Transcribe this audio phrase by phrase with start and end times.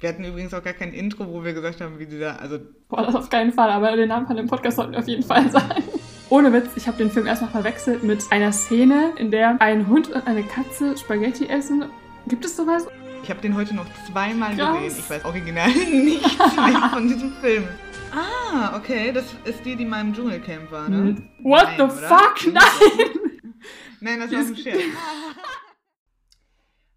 [0.00, 2.58] Wir hatten übrigens auch gar kein Intro, wo wir gesagt haben, wie dieser, also.
[2.88, 5.22] Boah, das auf keinen Fall, aber den Namen von dem Podcast sollten wir auf jeden
[5.22, 5.82] Fall sein.
[6.28, 10.08] Ohne Witz, ich habe den Film erstmal verwechselt mit einer Szene, in der ein Hund
[10.10, 11.84] und eine Katze Spaghetti essen.
[12.28, 12.86] Gibt es sowas?
[13.22, 14.78] Ich habe den heute noch zweimal Krass.
[14.82, 14.98] gesehen.
[15.00, 17.64] Ich weiß original nichts mehr von diesem Film.
[18.12, 21.16] Ah, okay, das ist die, die mal im Dschungelcamp war, ne?
[21.42, 21.92] What Nein, the oder?
[21.92, 22.52] fuck?
[22.52, 22.62] Nein!
[24.00, 24.78] Nein, das war ein Scherz.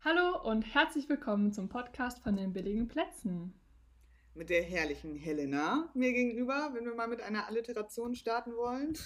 [0.04, 3.54] Hallo und herzlich willkommen zum Podcast von den billigen Plätzen.
[4.34, 8.98] Mit der herrlichen Helena mir gegenüber, wenn wir mal mit einer Alliteration starten wollen.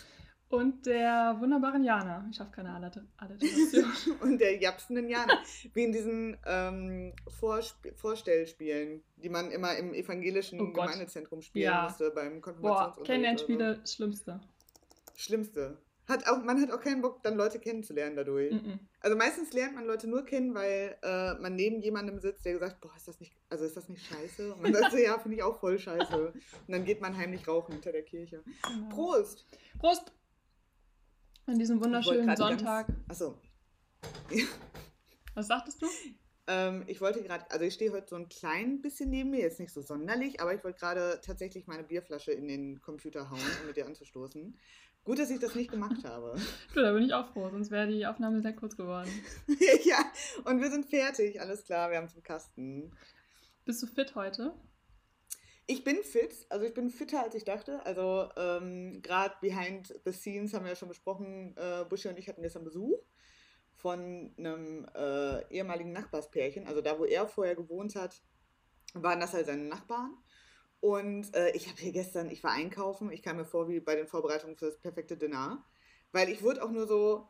[0.50, 2.28] Und der wunderbaren Jana.
[2.30, 3.92] Ich schaffe keine Alliter- Alliteration.
[4.22, 5.40] Und der japsenden Jana.
[5.74, 10.72] Wie in diesen ähm, Vorsp Vorstellspielen, die man immer im evangelischen Oh.
[10.72, 11.84] Gemeindezentrum spielen Ja.
[11.86, 12.98] musste beim Boah, Konfirmationsunterricht.
[13.00, 14.40] oder Kennenlernspiele, Schlimmste.
[14.44, 15.16] so.
[15.16, 15.78] Schlimmste.
[16.06, 18.52] Hat auch, man hat auch keinen Bock, dann Leute kennenzulernen dadurch.
[18.54, 18.78] Mm-mm.
[19.00, 22.82] Also meistens lernt man Leute nur kennen, weil äh, man neben jemandem sitzt, der gesagt,
[22.82, 24.54] boah, ist das nicht, also ist das nicht scheiße?
[24.54, 26.34] Und man sagt so, ja, finde ich auch voll scheiße.
[26.34, 26.34] Und
[26.68, 28.44] dann geht man heimlich rauchen hinter der Kirche.
[28.68, 28.90] Genau.
[28.90, 29.45] Prost!
[29.80, 30.12] Prost!
[31.45, 32.88] An diesem wunderschönen die ganz- Sonntag.
[33.08, 33.38] Achso.
[35.36, 35.88] Was sagtest du?
[36.48, 39.62] Ähm, ich wollte gerade, also ich stehe heute so ein klein bisschen neben mir, jetzt
[39.62, 43.67] nicht so sonderlich, aber ich wollte gerade tatsächlich meine Bierflasche in den Computer hauen, um
[43.67, 44.58] mit dir anzustoßen.
[45.04, 46.36] Gut, dass ich das nicht gemacht habe.
[46.73, 49.10] Du, da bin ich auch froh, sonst wäre die Aufnahme sehr kurz geworden.
[49.84, 50.00] ja,
[50.45, 52.92] und wir sind fertig, alles klar, wir haben zum Kasten.
[53.66, 54.54] Bist du fit heute?
[55.66, 57.86] Ich bin fit, also ich bin fitter als ich dachte.
[57.86, 62.28] Also ähm, gerade behind the scenes haben wir ja schon besprochen, äh, Buschi und ich
[62.28, 63.00] hatten gestern Besuch
[63.76, 66.67] von einem äh, ehemaligen Nachbarspärchen.
[66.67, 68.22] Also da, wo er vorher gewohnt hat,
[68.94, 70.17] waren das halt seine Nachbarn.
[70.84, 73.95] Und äh, ich habe hier gestern, ich war einkaufen, ich kam mir vor wie bei
[73.95, 75.64] den Vorbereitungen für das perfekte Dinner.
[76.12, 77.26] Weil ich wurde auch nur so,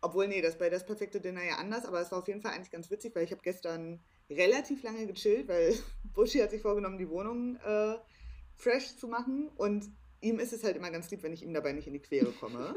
[0.00, 2.52] obwohl, nee, das bei das perfekte Dinner ja anders, aber es war auf jeden Fall
[2.52, 3.98] eigentlich ganz witzig, weil ich habe gestern
[4.30, 5.74] relativ lange gechillt, weil
[6.14, 7.96] Buschi hat sich vorgenommen, die Wohnung äh,
[8.54, 9.50] fresh zu machen.
[9.56, 12.02] Und ihm ist es halt immer ganz lieb, wenn ich ihm dabei nicht in die
[12.02, 12.76] Quere komme.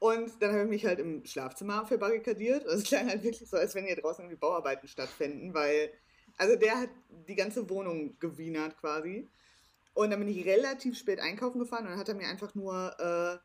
[0.00, 2.66] Und dann habe ich mich halt im Schlafzimmer verbarrikadiert.
[2.66, 5.92] Und es klang halt wirklich so, als wenn hier draußen irgendwie Bauarbeiten stattfinden, weil,
[6.36, 6.90] also der hat
[7.28, 9.28] die ganze Wohnung gewienert quasi.
[9.94, 12.94] Und dann bin ich relativ spät einkaufen gefahren und dann hat er mir einfach nur,
[13.00, 13.38] äh,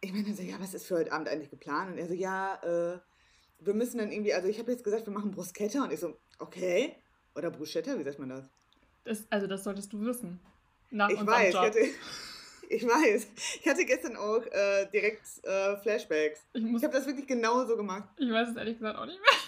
[0.00, 1.92] ich meine, so, ja, was ist für heute Abend eigentlich geplant?
[1.92, 2.98] Und er so, ja, äh,
[3.60, 5.84] wir müssen dann irgendwie, also ich habe jetzt gesagt, wir machen Bruschetta.
[5.84, 6.96] Und ich so, okay.
[7.34, 8.48] Oder Bruschetta, wie sagt man das?
[9.04, 10.40] Das, also, das solltest du wissen.
[10.90, 11.78] Nach Ich weiß, ich hatte,
[12.70, 13.26] ich weiß.
[13.60, 16.40] Ich hatte gestern auch äh, direkt äh, Flashbacks.
[16.54, 18.08] Ich, Ich habe das wirklich genauso gemacht.
[18.16, 19.40] ich weiß es ehrlich gesagt auch nicht mehr.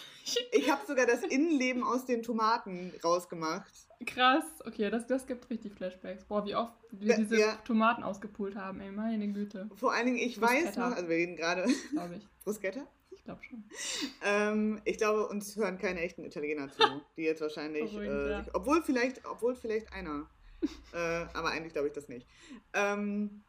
[0.52, 3.72] Ich habe sogar das Innenleben aus den Tomaten rausgemacht.
[4.06, 4.44] Krass.
[4.64, 6.24] Okay, das, das gibt richtig Flashbacks.
[6.24, 7.56] Boah, wie oft wir diese ja.
[7.64, 9.68] Tomaten ausgepult haben, ey, meine Güte.
[9.74, 10.88] Vor allen Dingen, ich weiß Bruschetta.
[10.88, 12.28] noch, also wir reden gerade Glaube ich.
[12.44, 12.86] Bruschetta.
[13.10, 13.64] Ich glaube schon.
[14.24, 16.82] Ähm, ich glaube, uns hören keine echten Italiener zu,
[17.16, 18.46] die jetzt wahrscheinlich, äh, ja.
[18.52, 20.28] obwohl vielleicht, obwohl vielleicht einer,
[20.92, 22.26] äh, aber eigentlich glaube ich das nicht.
[22.72, 23.42] Ähm,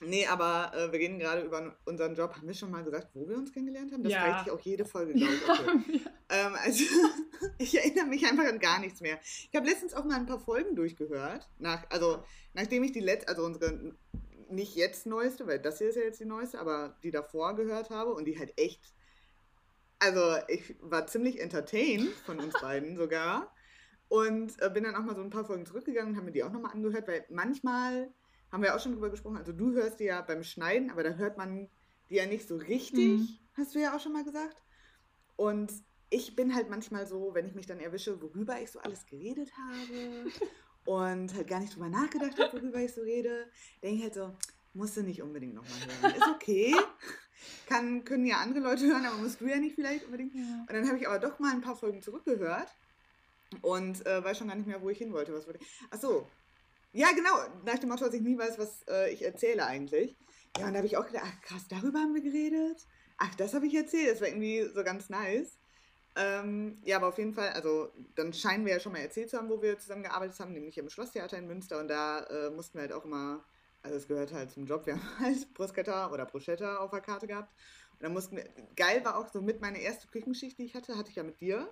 [0.00, 2.34] nee, aber äh, wir reden gerade über unseren Job.
[2.36, 4.02] Haben wir schon mal gesagt, wo wir uns kennengelernt haben?
[4.02, 4.22] Das Ja.
[4.22, 5.40] reicht auch jede Folge, glaube ich.
[5.48, 6.00] Okay.
[6.28, 6.84] Ähm, also,
[7.58, 9.18] ich erinnere mich einfach an gar nichts mehr.
[9.22, 11.48] Ich habe letztens auch mal ein paar Folgen durchgehört.
[11.58, 12.22] Nach, also,
[12.54, 13.94] nachdem ich die letzte, also unsere
[14.48, 17.90] nicht jetzt neueste, weil das hier ist ja jetzt die neueste, aber die davor gehört
[17.90, 18.92] habe und die halt echt.
[19.98, 23.52] Also, ich war ziemlich entertained von uns beiden sogar.
[24.08, 26.44] Und äh, bin dann auch mal so ein paar Folgen zurückgegangen und habe mir die
[26.44, 28.12] auch nochmal angehört, weil manchmal
[28.56, 29.36] haben wir auch schon drüber gesprochen.
[29.36, 31.68] Also, du hörst die ja beim Schneiden, aber da hört man
[32.08, 33.28] die ja nicht so richtig, Mhm.
[33.54, 34.56] hast du ja auch schon mal gesagt.
[35.36, 35.70] Und
[36.08, 39.50] ich bin halt manchmal so, wenn ich mich dann erwische, worüber ich so alles geredet
[39.58, 40.30] habe
[40.86, 43.46] und halt gar nicht drüber nachgedacht habe, worüber ich so rede,
[43.82, 44.32] denke ich halt so,
[44.72, 46.14] musst du nicht unbedingt nochmal hören.
[46.16, 46.74] Ist okay.
[47.66, 50.34] Kann, können ja andere Leute hören, aber musst du ja nicht vielleicht unbedingt.
[50.34, 50.60] Ja.
[50.60, 52.68] Und dann habe ich aber doch mal ein paar Folgen zurückgehört
[53.60, 55.34] und äh, weiß schon gar nicht mehr, wo ich hin wollte.
[55.34, 55.68] Was wollte ich?
[55.90, 56.26] Ach so.
[56.96, 57.36] Ja, genau.
[57.66, 60.16] Nach dem Motto, dass ich nie weiß, was äh, ich erzähle eigentlich.
[60.56, 62.86] Ja, und da habe ich auch gedacht, ach krass, darüber haben wir geredet.
[63.18, 64.12] Ach, das habe ich erzählt.
[64.12, 65.58] Das war irgendwie so ganz nice.
[66.16, 69.36] Ähm, ja, aber auf jeden Fall, also dann scheinen wir ja schon mal erzählt zu
[69.36, 71.78] haben, wo wir zusammen gearbeitet haben, nämlich im Schlosstheater in Münster.
[71.80, 73.44] Und da äh, mussten wir halt auch immer,
[73.82, 77.26] also es gehört halt zum Job, wir haben halt Bruschetta oder Bruschetta auf der Karte
[77.26, 77.52] gehabt.
[77.92, 80.96] Und dann mussten wir, geil war auch so mit meine erste Küchenschicht, die ich hatte,
[80.96, 81.68] hatte ich ja mit dir.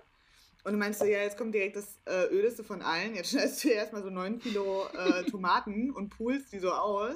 [0.65, 3.15] Und du meinst so, ja, jetzt kommt direkt das äh, Ödeste von allen.
[3.15, 7.13] Jetzt schneidest du erstmal so 9 Kilo äh, Tomaten und pulst die so aus.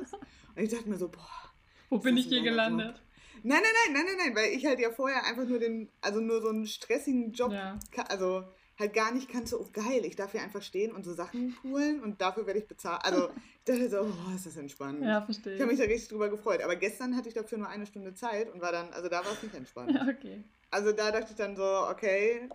[0.56, 1.52] Und ich dachte mir so, boah,
[1.90, 3.02] Wo bin ich hier gelandet?
[3.42, 6.20] Nein, nein, nein, nein, nein, nein, weil ich halt ja vorher einfach nur den, also
[6.20, 7.80] nur so einen stressigen Job, Ja.
[8.10, 8.44] also
[8.78, 12.02] halt gar nicht kannte, oh geil, ich darf hier einfach stehen und so Sachen poolen
[12.02, 13.04] und dafür werde ich bezahlt.
[13.04, 15.04] Also ich dachte so, oh, ist das entspannt.
[15.04, 15.56] Ja, verstehe.
[15.56, 16.62] Ich habe mich da richtig drüber gefreut.
[16.62, 19.32] Aber gestern hatte ich dafür nur eine Stunde Zeit und war dann, also da war
[19.34, 19.92] es nicht entspannt.
[19.96, 20.44] Ja, okay.
[20.70, 22.48] Also da dachte ich dann so, okay,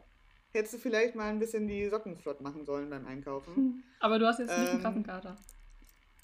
[0.54, 3.54] hättest du vielleicht mal ein bisschen die Socken flott machen sollen beim Einkaufen.
[3.54, 3.82] Hm.
[4.00, 5.36] Aber du hast jetzt nicht ähm, einen Kassenkater.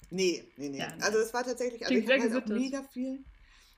[0.09, 0.79] Nee, nee, nee.
[0.79, 3.23] Ja, also es war tatsächlich, also ich habe halt auch mega viel.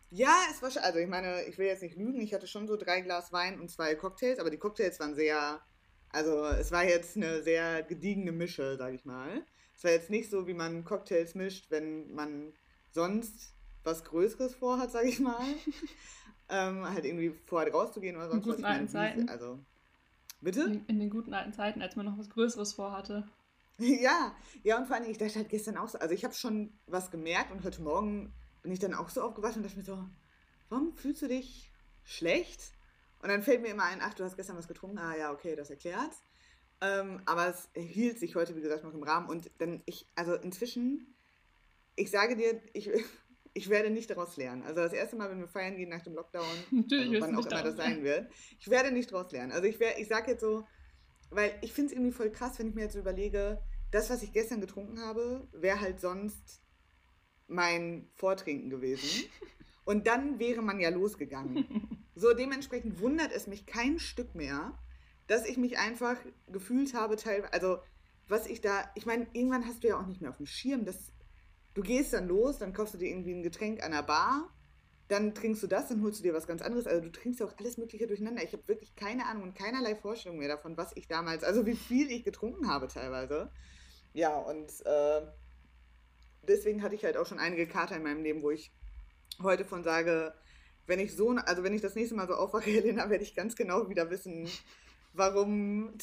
[0.09, 2.67] Ja, es war schon, also ich meine, ich will jetzt nicht lügen, ich hatte schon
[2.67, 5.59] so drei Glas Wein und zwei Cocktails, aber die Cocktails waren sehr,
[6.09, 9.43] also es war jetzt eine sehr gediegene Mische, sag ich mal.
[9.75, 12.53] Es war jetzt nicht so, wie man Cocktails mischt, wenn man
[12.91, 13.53] sonst
[13.83, 15.41] was Größeres vorhat, sag ich mal.
[16.49, 18.63] ähm, halt irgendwie vorhat rauszugehen oder sonst was.
[18.63, 19.29] Alten Zeiten.
[19.29, 19.59] Also,
[20.43, 20.63] bitte?
[20.63, 23.27] In, in, den guten alten Zeiten, als man noch was Größeres vorhatte.
[23.77, 26.77] ja, ja, und vor allem, ich dachte halt gestern auch so, also ich habe schon
[26.85, 30.03] was gemerkt und heute Morgen bin ich dann auch so aufgewacht und dachte mir so,
[30.69, 31.71] warum fühlst du dich
[32.03, 32.73] schlecht?
[33.19, 34.97] Und dann fällt mir immer ein, ach, du hast gestern was getrunken.
[34.97, 36.11] Ah ja, okay, das erklärt.
[36.81, 39.29] Ähm, aber es hielt sich heute, wie gesagt, noch im Rahmen.
[39.29, 41.15] Und dann ich, also inzwischen,
[41.95, 42.91] ich sage dir, ich,
[43.53, 44.63] ich werde nicht daraus lernen.
[44.63, 47.45] Also das erste Mal, wenn wir feiern gehen nach dem Lockdown, Natürlich also wann auch
[47.45, 49.51] immer das sein wird, ich werde nicht daraus lernen.
[49.51, 50.65] Also ich, ich sage jetzt so,
[51.29, 53.61] weil ich finde es irgendwie voll krass, wenn ich mir jetzt überlege,
[53.91, 56.63] das, was ich gestern getrunken habe, wäre halt sonst
[57.47, 59.25] mein Vortrinken gewesen.
[59.85, 61.99] Und dann wäre man ja losgegangen.
[62.15, 64.77] So, dementsprechend wundert es mich kein Stück mehr,
[65.25, 66.15] dass ich mich einfach
[66.47, 67.79] gefühlt habe, teilweise, also
[68.27, 70.85] was ich da, ich meine, irgendwann hast du ja auch nicht mehr auf dem Schirm,
[70.85, 71.11] dass
[71.73, 74.49] du gehst dann los, dann kaufst du dir irgendwie ein Getränk an der Bar,
[75.07, 76.87] dann trinkst du das, dann holst du dir was ganz anderes.
[76.87, 78.43] Also du trinkst ja auch alles Mögliche durcheinander.
[78.43, 81.75] Ich habe wirklich keine Ahnung und keinerlei Vorstellung mehr davon, was ich damals, also wie
[81.75, 83.51] viel ich getrunken habe teilweise.
[84.13, 85.21] Ja, und äh,
[86.47, 88.71] deswegen hatte ich halt auch schon einige Kater in meinem Leben, wo ich
[89.41, 90.33] heute von sage,
[90.85, 93.55] wenn ich so, also wenn ich das nächste Mal so aufwache, Helena, werde ich ganz
[93.55, 94.47] genau wieder wissen,
[95.13, 95.93] warum,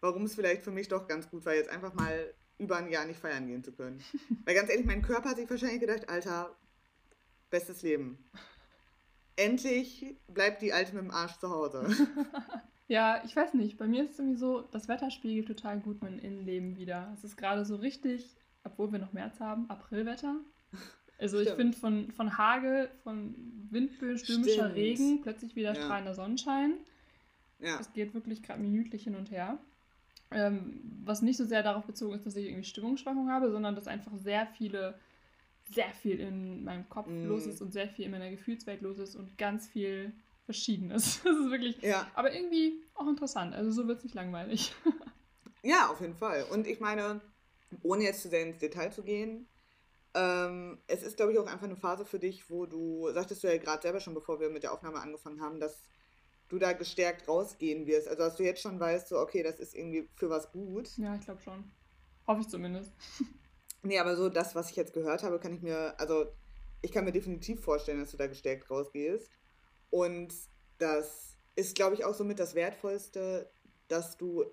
[0.00, 3.04] warum es vielleicht für mich doch ganz gut war, jetzt einfach mal über ein Jahr
[3.04, 4.02] nicht feiern gehen zu können.
[4.44, 6.54] Weil ganz ehrlich, mein Körper hat sich wahrscheinlich gedacht, Alter,
[7.50, 8.18] bestes Leben.
[9.36, 11.86] Endlich bleibt die Alte mit dem Arsch zu Hause.
[12.88, 13.76] ja, ich weiß nicht.
[13.76, 17.12] Bei mir ist es irgendwie so, das Wetter spiegelt total gut mein Innenleben wieder.
[17.14, 20.36] Es ist gerade so richtig, obwohl wir noch März haben, Aprilwetter.
[21.18, 21.50] Also Stimmt.
[21.50, 23.34] ich finde von, von Hagel, von
[23.70, 24.74] Windböen, stürmischer Stimmt.
[24.74, 25.82] Regen, plötzlich wieder ja.
[25.82, 26.74] strahlender Sonnenschein.
[27.58, 27.78] Ja.
[27.80, 29.58] Es geht wirklich gerade minütlich hin und her.
[30.30, 33.86] Ähm, was nicht so sehr darauf bezogen ist, dass ich irgendwie Stimmungsschwankungen habe, sondern dass
[33.86, 34.98] einfach sehr viele,
[35.70, 37.26] sehr viel in meinem Kopf mm.
[37.26, 40.12] los ist und sehr viel in meiner Gefühlswelt los ist und ganz viel
[40.44, 41.20] Verschiedenes.
[41.24, 42.10] Das ist wirklich, ja.
[42.14, 43.54] aber irgendwie auch interessant.
[43.54, 44.74] Also so wird es nicht langweilig.
[45.62, 46.44] Ja, auf jeden Fall.
[46.52, 47.20] Und ich meine,
[47.82, 49.48] ohne jetzt zu sehr ins Detail zu gehen,
[50.14, 53.48] ähm, es ist, glaube ich, auch einfach eine Phase für dich, wo du, sagtest du
[53.48, 55.82] ja gerade selber schon, bevor wir mit der Aufnahme angefangen haben, dass
[56.48, 58.08] du da gestärkt rausgehen wirst.
[58.08, 60.96] Also dass du jetzt schon weißt, so, okay, das ist irgendwie für was gut.
[60.96, 61.70] Ja, ich glaube schon.
[62.26, 62.92] Hoffe ich zumindest.
[63.82, 66.26] Nee, aber so das, was ich jetzt gehört habe, kann ich mir, also
[66.82, 69.30] ich kann mir definitiv vorstellen, dass du da gestärkt rausgehst.
[69.90, 70.34] Und
[70.78, 73.48] das ist, glaube ich, auch somit das Wertvollste,
[73.86, 74.44] dass du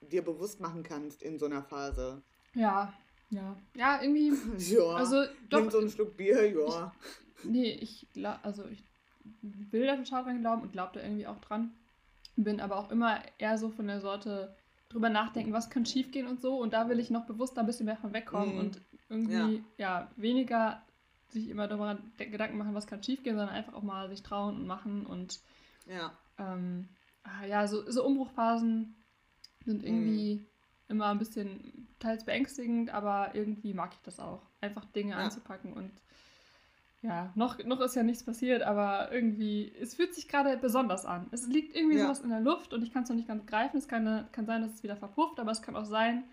[0.00, 2.22] dir bewusst machen kannst in so einer Phase.
[2.54, 2.94] Ja,
[3.30, 3.56] ja.
[3.74, 4.32] Ja, irgendwie.
[4.72, 4.84] ja.
[4.90, 6.94] Also, doch, nimm so einen Schluck Bier, ja.
[7.38, 8.06] Ich, nee, ich,
[8.42, 8.84] also ich
[9.42, 11.72] will da total dran glauben und glaube da irgendwie auch dran.
[12.36, 14.54] Bin aber auch immer eher so von der Sorte
[14.88, 16.58] drüber nachdenken, was kann schiefgehen und so.
[16.58, 18.58] Und da will ich noch bewusst ein bisschen mehr von wegkommen mm.
[18.58, 20.00] und irgendwie, ja.
[20.00, 20.10] ja.
[20.16, 20.82] weniger
[21.28, 24.66] sich immer darüber Gedanken machen, was kann schiefgehen, sondern einfach auch mal sich trauen und
[24.66, 25.40] machen und
[25.86, 26.88] ja, ähm,
[27.24, 28.94] ah, ja so, so Umbruchphasen
[29.64, 30.46] sind irgendwie mm.
[30.92, 34.42] immer ein bisschen teils beängstigend, aber irgendwie mag ich das auch.
[34.60, 35.18] Einfach Dinge ja.
[35.18, 35.90] anzupacken und
[37.02, 41.28] ja, noch, noch ist ja nichts passiert, aber irgendwie, es fühlt sich gerade besonders an.
[41.30, 42.04] Es liegt irgendwie ja.
[42.04, 43.76] sowas in der Luft und ich kann es noch nicht ganz greifen.
[43.76, 46.24] Es kann, kann sein, dass es wieder verpufft, aber es kann auch sein,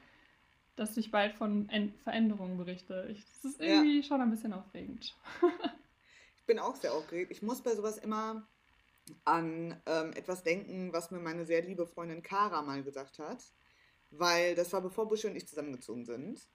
[0.75, 1.69] dass ich bald von
[2.03, 3.07] Veränderungen berichte.
[3.11, 4.03] Ich, das ist irgendwie ja.
[4.03, 5.15] schon ein bisschen aufregend.
[6.35, 7.31] ich bin auch sehr aufgeregt.
[7.31, 8.47] Ich muss bei sowas immer
[9.25, 13.43] an ähm, etwas denken, was mir meine sehr liebe Freundin Kara mal gesagt hat.
[14.11, 16.47] Weil das war bevor Busche und ich zusammengezogen sind.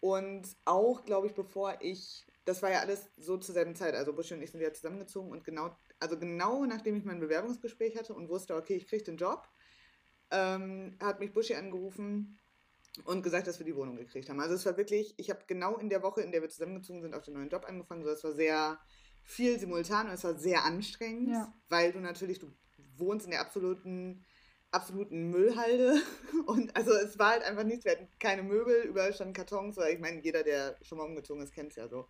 [0.00, 3.94] Und auch, glaube ich, bevor ich das war ja alles so zur selben Zeit.
[3.94, 7.96] Also Buschi und ich sind ja zusammengezogen und genau, also genau nachdem ich mein Bewerbungsgespräch
[7.96, 9.48] hatte und wusste, okay, ich kriege den Job,
[10.30, 12.38] ähm, hat mich Buschi angerufen
[13.04, 14.40] und gesagt, dass wir die Wohnung gekriegt haben.
[14.40, 17.14] Also es war wirklich, ich habe genau in der Woche, in der wir zusammengezogen sind,
[17.14, 18.04] auf den neuen Job angefangen.
[18.04, 18.78] So, es war sehr
[19.24, 21.52] viel simultan und es war sehr anstrengend, ja.
[21.68, 22.52] weil du natürlich, du
[22.96, 24.24] wohnst in der absoluten
[24.74, 26.00] absoluten Müllhalde.
[26.46, 27.84] Und also es war halt einfach nichts.
[27.84, 29.76] Wir hatten keine Möbel, überall standen Kartons.
[29.76, 32.06] Weil ich meine, jeder, der schon mal umgezogen ist, kennt es ja so.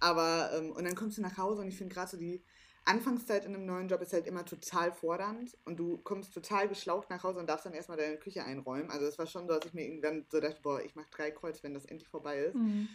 [0.00, 2.42] Aber, ähm, und dann kommst du nach Hause und ich finde gerade so die
[2.84, 7.10] Anfangszeit in einem neuen Job ist halt immer total fordernd und du kommst total geschlaucht
[7.10, 8.90] nach Hause und darfst dann erstmal deine Küche einräumen.
[8.90, 11.32] Also es war schon so, dass ich mir irgendwann so dachte, boah, ich mache drei
[11.32, 12.54] Kreuz, wenn das endlich vorbei ist.
[12.54, 12.88] Mhm.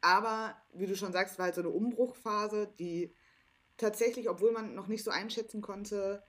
[0.00, 3.14] Aber, wie du schon sagst, war halt so eine Umbruchphase, die
[3.76, 6.22] tatsächlich, obwohl man noch nicht so einschätzen konnte,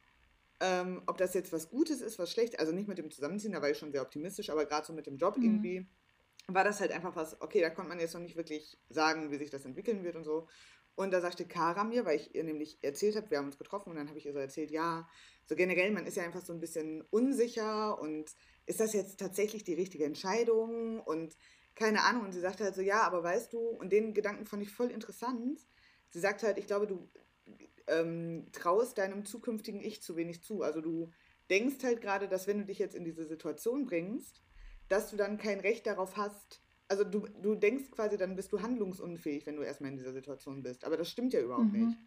[0.61, 3.61] Ähm, ob das jetzt was Gutes ist, was schlecht, also nicht mit dem Zusammenziehen, da
[3.61, 5.43] war ich schon sehr optimistisch, aber gerade so mit dem Job mhm.
[5.43, 5.87] irgendwie
[6.53, 9.37] war das halt einfach was, okay, da konnte man jetzt noch nicht wirklich sagen, wie
[9.37, 10.47] sich das entwickeln wird und so.
[10.95, 13.89] Und da sagte Kara mir, weil ich ihr nämlich erzählt habe, wir haben uns getroffen
[13.91, 15.07] und dann habe ich ihr so erzählt, ja,
[15.45, 18.35] so generell, man ist ja einfach so ein bisschen unsicher und
[18.65, 21.37] ist das jetzt tatsächlich die richtige Entscheidung und
[21.75, 22.25] keine Ahnung.
[22.25, 24.91] Und sie sagte halt so, ja, aber weißt du, und den Gedanken fand ich voll
[24.91, 25.61] interessant.
[26.09, 27.09] Sie sagte halt, ich glaube, du
[27.89, 30.61] ähm, traust deinem zukünftigen Ich zu wenig zu.
[30.61, 31.11] Also du
[31.49, 34.41] denkst halt gerade, dass wenn du dich jetzt in diese Situation bringst,
[34.87, 36.61] dass du dann kein Recht darauf hast.
[36.87, 40.63] Also du, du denkst quasi, dann bist du handlungsunfähig, wenn du erstmal in dieser Situation
[40.63, 40.83] bist.
[40.83, 41.87] Aber das stimmt ja überhaupt mhm.
[41.87, 41.97] nicht.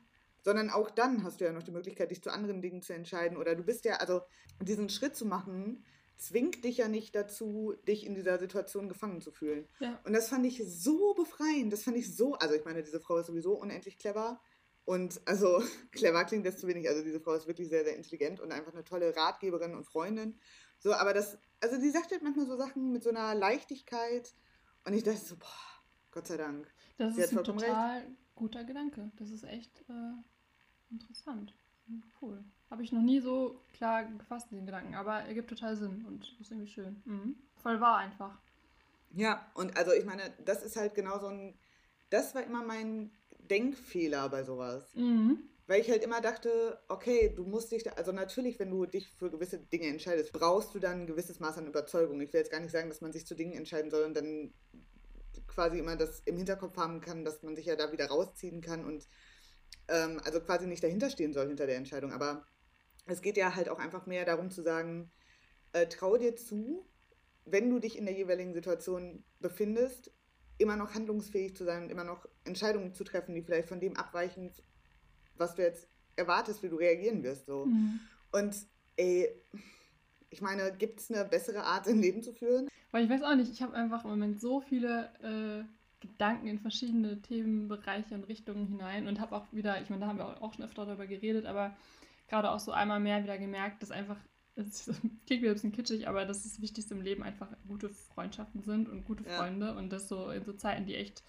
[0.45, 3.37] Sondern auch dann hast du ja noch die Möglichkeit, dich zu anderen Dingen zu entscheiden.
[3.37, 4.23] Oder du bist ja, also
[4.61, 5.85] diesen Schritt zu machen,
[6.17, 9.69] zwingt dich ja nicht dazu, dich in dieser Situation gefangen zu fühlen.
[9.79, 10.01] Ja.
[10.05, 11.73] Und das fand ich so befreiend.
[11.73, 14.41] Das fand ich so, also ich meine, diese Frau ist sowieso unendlich clever.
[14.85, 15.63] Und also
[15.93, 16.89] clever klingt das zu wenig.
[16.89, 20.39] Also diese Frau ist wirklich sehr, sehr intelligent und einfach eine tolle Ratgeberin und Freundin.
[20.79, 24.35] So, aber das, also die sagt halt manchmal so Sachen mit so einer Leichtigkeit.
[24.85, 25.47] Und ich dachte so, boah,
[26.11, 26.67] Gott sei Dank.
[26.99, 28.11] Das ist ein total recht.
[28.35, 29.13] guter Gedanke.
[29.17, 31.55] Das ist echt äh, interessant.
[32.21, 32.45] Cool.
[32.71, 34.95] Habe ich noch nie so klar gefasst, den Gedanken.
[34.95, 37.03] Aber er gibt total Sinn und ist irgendwie schön.
[37.05, 37.37] Mhm.
[37.57, 38.41] Voll wahr einfach.
[39.15, 41.59] Ja, und also ich meine, das ist halt genau so ein.
[42.11, 43.11] Das war immer mein
[43.53, 44.95] Denkfehler bei sowas.
[44.95, 45.39] Mhm.
[45.67, 49.09] Weil ich halt immer dachte, okay, du musst dich, da, also natürlich, wenn du dich
[49.13, 52.21] für gewisse Dinge entscheidest, brauchst du dann ein gewisses Maß an Überzeugung.
[52.21, 54.53] Ich will jetzt gar nicht sagen, dass man sich zu Dingen entscheiden soll und dann
[55.47, 58.85] quasi immer das im Hinterkopf haben kann, dass man sich ja da wieder rausziehen kann
[58.85, 59.07] und
[59.89, 62.13] ähm, also quasi nicht dahinter stehen soll hinter der Entscheidung.
[62.13, 62.47] Aber
[63.07, 65.11] es geht ja halt auch einfach mehr darum zu sagen,
[65.73, 66.89] äh, trau dir zu,
[67.45, 70.13] wenn du dich in der jeweiligen Situation befindest,
[70.59, 73.97] immer noch handlungsfähig zu sein und immer noch Entscheidungen zu treffen, die vielleicht von dem
[73.97, 74.51] abweichen,
[75.37, 77.47] was du jetzt erwartest, wie du reagieren wirst.
[77.47, 77.67] So.
[77.67, 78.01] Mhm.
[78.33, 78.57] Und
[78.97, 79.29] ey,
[80.31, 82.69] ich meine, gibt es eine bessere Art, ein Leben zu führen?
[82.91, 85.65] Weil ich weiß auch nicht, ich habe einfach im Moment so viele äh,
[86.01, 90.19] Gedanken in verschiedene Themenbereiche und Richtungen hinein und habe auch wieder, ich meine, da haben
[90.19, 91.77] wir auch schon öfter darüber geredet, aber
[92.29, 94.17] gerade auch so einmal mehr wieder gemerkt, dass einfach,
[94.55, 94.87] das
[95.27, 98.89] klingt wieder ein bisschen kitschig, aber dass das Wichtigste im Leben einfach gute Freundschaften sind
[98.89, 99.73] und gute Freunde ja.
[99.73, 101.23] und das so in so Zeiten, die echt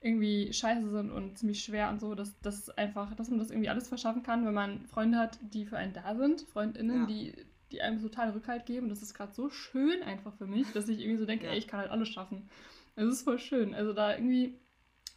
[0.00, 3.70] irgendwie scheiße sind und ziemlich schwer und so, dass das einfach, dass man das irgendwie
[3.70, 7.06] alles verschaffen kann, wenn man Freunde hat, die für einen da sind, FreundInnen, ja.
[7.06, 7.32] die,
[7.72, 8.90] die einem total Rückhalt geben.
[8.90, 11.52] Das ist gerade so schön einfach für mich, dass ich irgendwie so denke, ja.
[11.52, 12.48] ey, ich kann halt alles schaffen.
[12.96, 13.74] Es ist voll schön.
[13.74, 14.58] Also da irgendwie,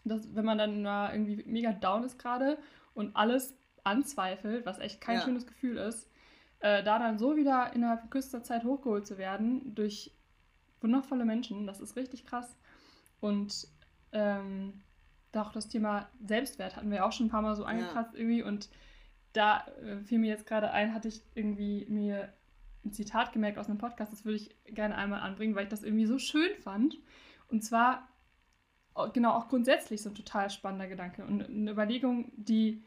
[0.05, 2.57] dass, wenn man dann mal irgendwie mega down ist gerade
[2.93, 6.09] und alles anzweifelt, was echt kein schönes Gefühl ist,
[6.59, 10.11] äh, da dann so wieder innerhalb kürzester Zeit hochgeholt zu werden durch
[10.81, 12.55] wundervolle Menschen, das ist richtig krass.
[13.19, 13.67] Und
[14.11, 14.81] ähm,
[15.31, 18.19] da auch das Thema Selbstwert hatten wir auch schon ein paar Mal so angekratzt ja.
[18.19, 18.69] irgendwie und
[19.33, 22.33] da äh, fiel mir jetzt gerade ein, hatte ich irgendwie mir
[22.85, 25.83] ein Zitat gemerkt aus einem Podcast, das würde ich gerne einmal anbringen, weil ich das
[25.83, 26.97] irgendwie so schön fand.
[27.49, 28.07] Und zwar,
[29.13, 32.83] genau, auch grundsätzlich so ein total spannender Gedanke und eine Überlegung, die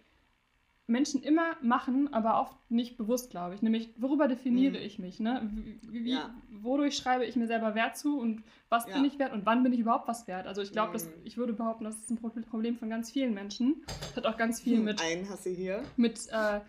[0.90, 3.62] Menschen immer machen, aber oft nicht bewusst, glaube ich.
[3.62, 4.84] Nämlich, worüber definiere mhm.
[4.84, 5.20] ich mich?
[5.20, 5.48] Ne?
[5.88, 6.34] Wie, ja.
[6.50, 8.94] Wodurch schreibe ich mir selber Wert zu und was ja.
[8.94, 10.46] bin ich wert und wann bin ich überhaupt was wert?
[10.46, 11.08] Also ich glaube, mhm.
[11.24, 13.82] ich würde behaupten, das ist ein Problem von ganz vielen Menschen.
[13.86, 15.82] Das hat auch ganz viel hm, mit, Einen hast du hier.
[15.96, 16.60] mit äh,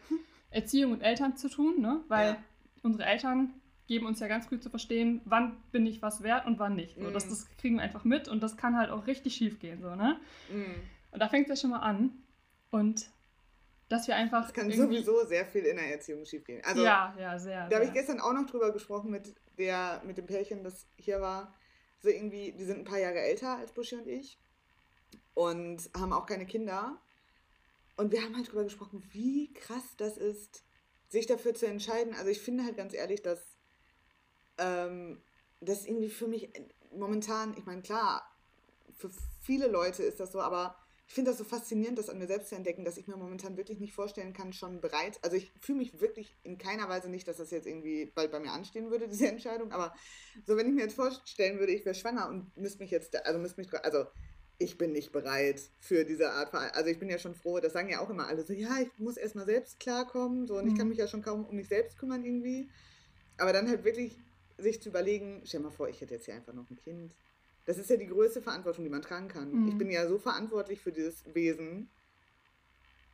[0.52, 2.02] Erziehung und Eltern zu tun, ne?
[2.08, 2.38] weil ja.
[2.84, 3.54] unsere Eltern
[3.88, 6.98] geben uns ja ganz gut zu verstehen, wann bin ich was wert und wann nicht.
[6.98, 7.14] So, mm.
[7.14, 9.82] das, das, kriegen wir einfach mit und das kann halt auch richtig schief gehen.
[9.82, 10.18] So, ne?
[10.50, 10.80] Mm.
[11.12, 12.12] Und da fängt es ja schon mal an.
[12.70, 13.10] Und
[13.92, 14.48] dass wir einfach.
[14.48, 16.62] Es kann sowieso sehr viel in der Erziehung schief gehen.
[16.64, 17.68] Also, ja, ja, sehr.
[17.68, 21.22] Da habe ich gestern auch noch drüber gesprochen mit, der, mit dem Pärchen, das hier
[21.22, 21.54] war.
[22.02, 24.40] So irgendwie, die sind ein paar Jahre älter als Buschi und ich
[25.34, 26.98] und haben auch keine Kinder.
[27.98, 30.64] Und wir haben halt drüber gesprochen, wie krass das ist,
[31.10, 32.14] sich dafür zu entscheiden.
[32.16, 33.40] Also ich finde halt ganz ehrlich, dass
[34.58, 35.22] ähm,
[35.60, 36.50] das irgendwie für mich
[36.92, 38.24] momentan, ich meine, klar,
[38.98, 39.10] für
[39.42, 40.76] viele Leute ist das so, aber
[41.12, 43.58] ich finde das so faszinierend, das an mir selbst zu entdecken, dass ich mir momentan
[43.58, 47.28] wirklich nicht vorstellen kann, schon bereit, also ich fühle mich wirklich in keiner Weise nicht,
[47.28, 49.94] dass das jetzt irgendwie bald bei mir anstehen würde, diese Entscheidung, aber
[50.48, 53.42] so, wenn ich mir jetzt vorstellen würde, ich wäre schwanger und müsste mich jetzt, also
[53.42, 54.06] müsste mich, also
[54.58, 57.90] ich bin nicht bereit für diese Art, also ich bin ja schon froh, das sagen
[57.90, 60.86] ja auch immer alle so, ja, ich muss erstmal selbst klarkommen, so, und ich kann
[60.86, 60.92] mhm.
[60.92, 62.70] mich ja schon kaum um mich selbst kümmern irgendwie,
[63.38, 64.18] aber dann halt wirklich
[64.58, 67.18] sich zu überlegen, stell mal vor, ich hätte jetzt hier einfach noch ein Kind.
[67.66, 69.52] Das ist ja die größte Verantwortung, die man tragen kann.
[69.52, 69.68] Mhm.
[69.70, 71.90] Ich bin ja so verantwortlich für dieses Wesen.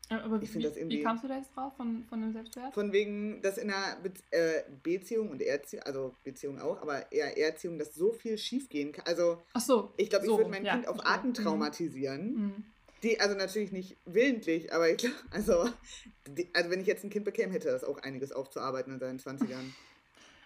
[0.10, 2.74] Aber ich wie, das irgendwie, wie kamst du da jetzt drauf von, von dem Selbstwert?
[2.74, 7.38] Von wegen, dass in einer Be äh, Beziehung und Erziehung, also Beziehung auch, aber eher
[7.38, 9.06] Erziehung, dass so viel schief gehen kann.
[9.06, 11.34] Also, Ach so, ich glaube, so, ich würde mein ja, Kind auf Arten mhm.
[11.34, 12.34] traumatisieren.
[12.34, 12.64] Mhm.
[13.04, 15.70] Die, also natürlich nicht willentlich, aber ich glaube, also,
[16.26, 19.20] die, also wenn ich jetzt ein Kind bekäme, hätte das auch einiges aufzuarbeiten in seinen
[19.20, 19.74] 20ern.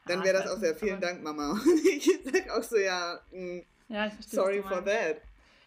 [0.08, 1.62] Dann ah, wäre das auch sehr, vielen Dank, Mama.
[1.86, 5.18] ich sag auch so, ja, mh, mm, ja ich verstehe, sorry for that.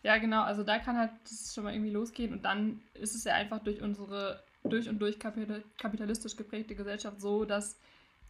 [0.02, 3.24] Ja, genau, also da kann halt das schon mal irgendwie losgehen und dann ist es
[3.24, 7.78] ja einfach durch unsere durch und durch kapitalistisch geprägte Gesellschaft so, dass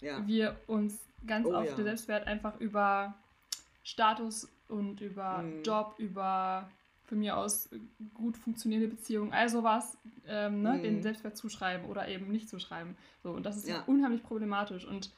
[0.00, 0.26] ja.
[0.26, 1.74] wir uns ganz oh, oft ja.
[1.76, 3.14] der Selbstwert einfach über
[3.84, 5.62] Status und über mhm.
[5.62, 6.68] Job, über
[7.06, 7.68] von mir aus
[8.14, 9.96] gut funktionierende Beziehungen, all sowas,
[10.26, 10.82] ähm, ne, mhm.
[10.82, 12.96] den Selbstwert zuschreiben oder eben nicht zuschreiben.
[13.22, 13.82] So, und das ist ja.
[13.86, 14.86] unheimlich problematisch.
[14.86, 15.10] Und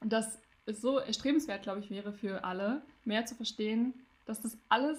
[0.00, 0.38] das
[0.68, 3.94] ist so erstrebenswert, glaube ich, wäre für alle, mehr zu verstehen,
[4.26, 4.98] dass das alles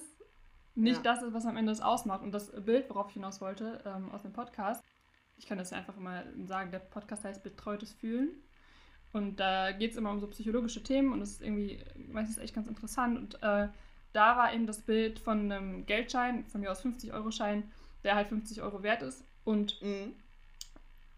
[0.76, 1.14] nicht ja.
[1.14, 2.24] das ist, was am Ende es ausmacht.
[2.24, 4.84] Und das Bild, worauf ich hinaus wollte, ähm, aus dem Podcast,
[5.38, 8.30] ich kann das ja einfach mal sagen, der Podcast heißt Betreutes Fühlen.
[9.12, 12.54] Und da geht es immer um so psychologische Themen und das ist irgendwie meistens echt
[12.54, 13.18] ganz interessant.
[13.18, 13.68] Und äh,
[14.14, 17.64] da war eben das Bild von einem Geldschein, von mir aus 50-Euro-Schein,
[18.04, 19.24] der halt 50 Euro wert ist.
[19.44, 20.14] Und mhm.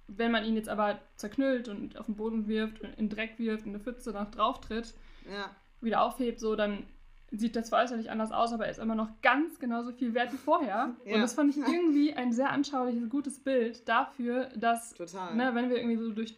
[0.08, 3.72] Wenn man ihn jetzt aber zerknüllt und auf den Boden wirft, in Dreck wirft, in
[3.72, 4.94] eine Pfütze nach drauf tritt,
[5.30, 5.50] ja.
[5.80, 6.86] wieder aufhebt, so, dann
[7.32, 10.34] sieht das zwar äußerlich anders aus, aber er ist immer noch ganz genauso viel wert
[10.34, 10.96] wie vorher.
[11.06, 11.16] Ja.
[11.16, 15.78] Und das fand ich irgendwie ein sehr anschauliches, gutes Bild dafür, dass, ne, wenn wir
[15.78, 16.38] irgendwie so durch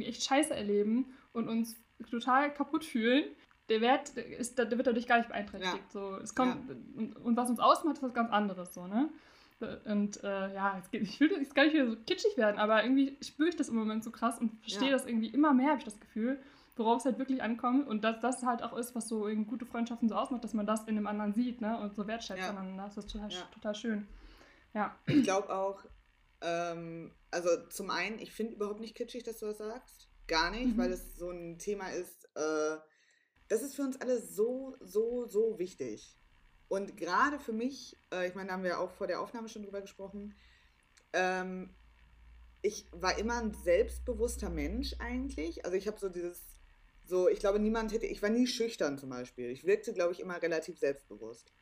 [0.00, 1.76] echt Scheiße erleben und uns
[2.10, 3.24] total kaputt fühlen,
[3.68, 5.84] der Wert ist, der wird dadurch gar nicht beeinträchtigt.
[5.84, 5.90] Ja.
[5.90, 6.74] So, es kommt, ja.
[6.96, 8.74] und, und, was uns ausmacht, ist was ganz anderes.
[8.74, 9.08] So, ne?
[9.62, 13.48] Und äh, ja, ich will jetzt gar nicht wieder so kitschig werden, aber irgendwie spüre
[13.48, 14.96] ich das im Moment so krass und verstehe ja.
[14.96, 16.40] das irgendwie immer mehr, habe ich das Gefühl,
[16.76, 20.08] worauf es halt wirklich ankommt und dass das halt auch ist, was so gute Freundschaften
[20.08, 21.78] so ausmacht, dass man das in dem anderen sieht ne?
[21.80, 22.50] und so wertschätzt ja.
[22.50, 22.84] aneinander.
[22.84, 24.08] Das ist total, total schön.
[24.74, 24.96] Ja.
[25.06, 25.84] Ich glaube auch,
[26.40, 30.08] ähm, also zum einen, ich finde überhaupt nicht kitschig, dass du das sagst.
[30.28, 30.78] Gar nicht, mhm.
[30.78, 32.78] weil es so ein Thema ist, äh,
[33.48, 36.16] das ist für uns alle so, so, so wichtig.
[36.72, 39.62] Und gerade für mich, äh, ich meine, da haben wir auch vor der Aufnahme schon
[39.62, 40.34] drüber gesprochen,
[41.12, 41.68] ähm,
[42.62, 45.66] ich war immer ein selbstbewusster Mensch eigentlich.
[45.66, 46.40] Also ich habe so dieses,
[47.04, 49.50] so, ich glaube, niemand hätte, ich war nie schüchtern zum Beispiel.
[49.50, 51.52] Ich wirkte, glaube ich, immer relativ selbstbewusst.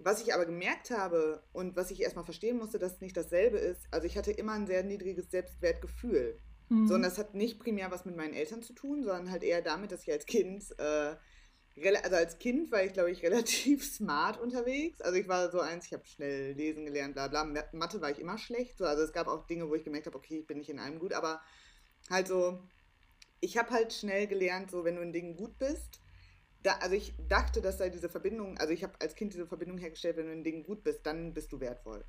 [0.00, 3.58] Was ich aber gemerkt habe und was ich erstmal verstehen musste, dass es nicht dasselbe
[3.58, 6.36] ist, also ich hatte immer ein sehr niedriges Selbstwertgefühl.
[6.68, 6.88] Mhm.
[6.88, 9.62] So, und das hat nicht primär was mit meinen Eltern zu tun, sondern halt eher
[9.62, 11.14] damit, dass ich als Kind, äh,
[12.02, 15.00] also als Kind war ich, glaube ich, relativ smart unterwegs.
[15.00, 17.44] Also ich war so eins, ich habe schnell lesen gelernt, bla bla.
[17.72, 18.78] Mathe war ich immer schlecht.
[18.78, 20.78] So, also es gab auch Dinge, wo ich gemerkt habe, okay, ich bin nicht in
[20.78, 21.40] allem gut, aber
[22.10, 22.62] halt so,
[23.40, 26.00] ich habe halt schnell gelernt, so wenn du in Dingen gut bist,
[26.62, 29.78] da, also ich dachte, dass da diese Verbindung, also ich habe als Kind diese Verbindung
[29.78, 32.04] hergestellt, wenn du in Dingen gut bist, dann bist du wertvoll.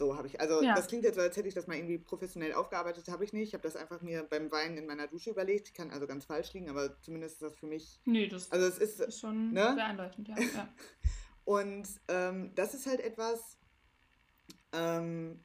[0.00, 0.74] So habe ich, also ja.
[0.74, 3.48] das klingt jetzt so, als hätte ich das mal irgendwie professionell aufgearbeitet, habe ich nicht.
[3.48, 5.68] Ich habe das einfach mir beim Weinen in meiner Dusche überlegt.
[5.68, 8.00] Ich kann also ganz falsch liegen, aber zumindest ist das für mich.
[8.06, 9.74] Nee, das also es ist, ist schon ne?
[9.74, 10.36] sehr einleuchtend, ja.
[10.38, 10.68] ja.
[11.44, 13.58] Und ähm, das ist halt etwas,
[14.72, 15.44] ähm,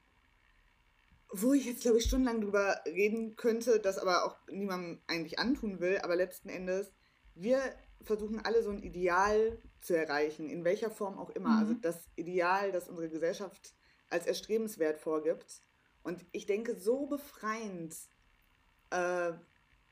[1.33, 5.81] wo ich jetzt, glaube ich, stundenlang drüber reden könnte, das aber auch niemandem eigentlich antun
[5.81, 5.99] will.
[6.01, 6.93] Aber letzten Endes,
[7.33, 7.59] wir
[8.03, 11.59] versuchen alle so ein Ideal zu erreichen, in welcher Form auch immer.
[11.59, 11.81] Also mhm.
[11.81, 13.75] Also das Ideal, das unsere Gesellschaft
[14.09, 15.61] als erstrebenswert vorgibt.
[16.03, 17.95] Und ich denke, so befreiend,
[18.91, 19.33] äh,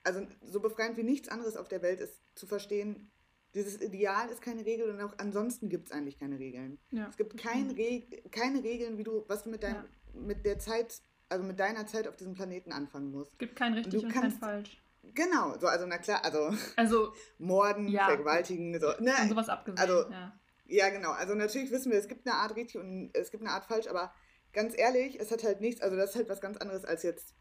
[0.04, 3.12] also so befreiend wie nichts anderes auf der Welt ist, zu verstehen,
[3.56, 6.80] dieses Ideal ist keine Regel und auch ansonsten gibt es eigentlich keine Regeln.
[6.92, 7.08] Ja.
[7.10, 9.86] Es gibt kein Reg keine Regeln, wie du, was du mit, dein, ja.
[10.14, 13.32] mit der Zeit, also mit deiner Zeit auf diesem Planeten anfangen musst.
[13.34, 14.84] Es gibt kein richtig und, und kannst, kein falsch.
[15.14, 19.14] Genau, so, also na klar, also, also Morden, ja, Vergewaltigen, so, ne?
[19.22, 20.40] Und sowas abgesehen, also, ja.
[20.74, 23.52] Ja, genau, also natürlich wissen wir, es gibt eine Art richtig und es gibt eine
[23.52, 24.12] Art falsch, aber
[24.54, 27.36] ganz ehrlich, es hat halt nichts, also das ist halt was ganz anderes als jetzt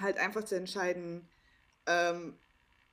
[0.00, 1.28] halt einfach zu entscheiden,
[1.86, 2.36] ähm,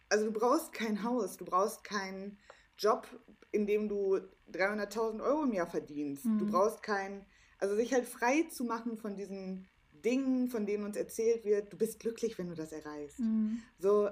[0.09, 2.37] also du brauchst kein Haus, du brauchst keinen
[2.77, 3.07] Job,
[3.51, 4.19] in dem du
[4.51, 6.25] 300.000 Euro im Jahr verdienst.
[6.25, 6.37] Mhm.
[6.37, 7.25] Du brauchst keinen,
[7.57, 11.77] also sich halt frei zu machen von diesen Dingen, von denen uns erzählt wird, du
[11.77, 13.21] bist glücklich, wenn du das erreichst.
[13.21, 13.63] Mhm.
[13.79, 14.07] So,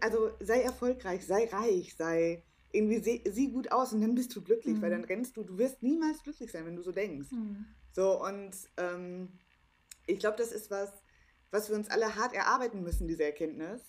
[0.00, 4.42] also sei erfolgreich, sei reich, sei irgendwie sieh, sieh gut aus und dann bist du
[4.42, 4.82] glücklich, mhm.
[4.82, 7.30] weil dann rennst du, du wirst niemals glücklich sein, wenn du so denkst.
[7.32, 7.66] Mhm.
[7.92, 9.28] So, und ähm,
[10.06, 10.92] ich glaube, das ist was,
[11.50, 13.80] was wir uns alle hart erarbeiten müssen, diese Erkenntnis,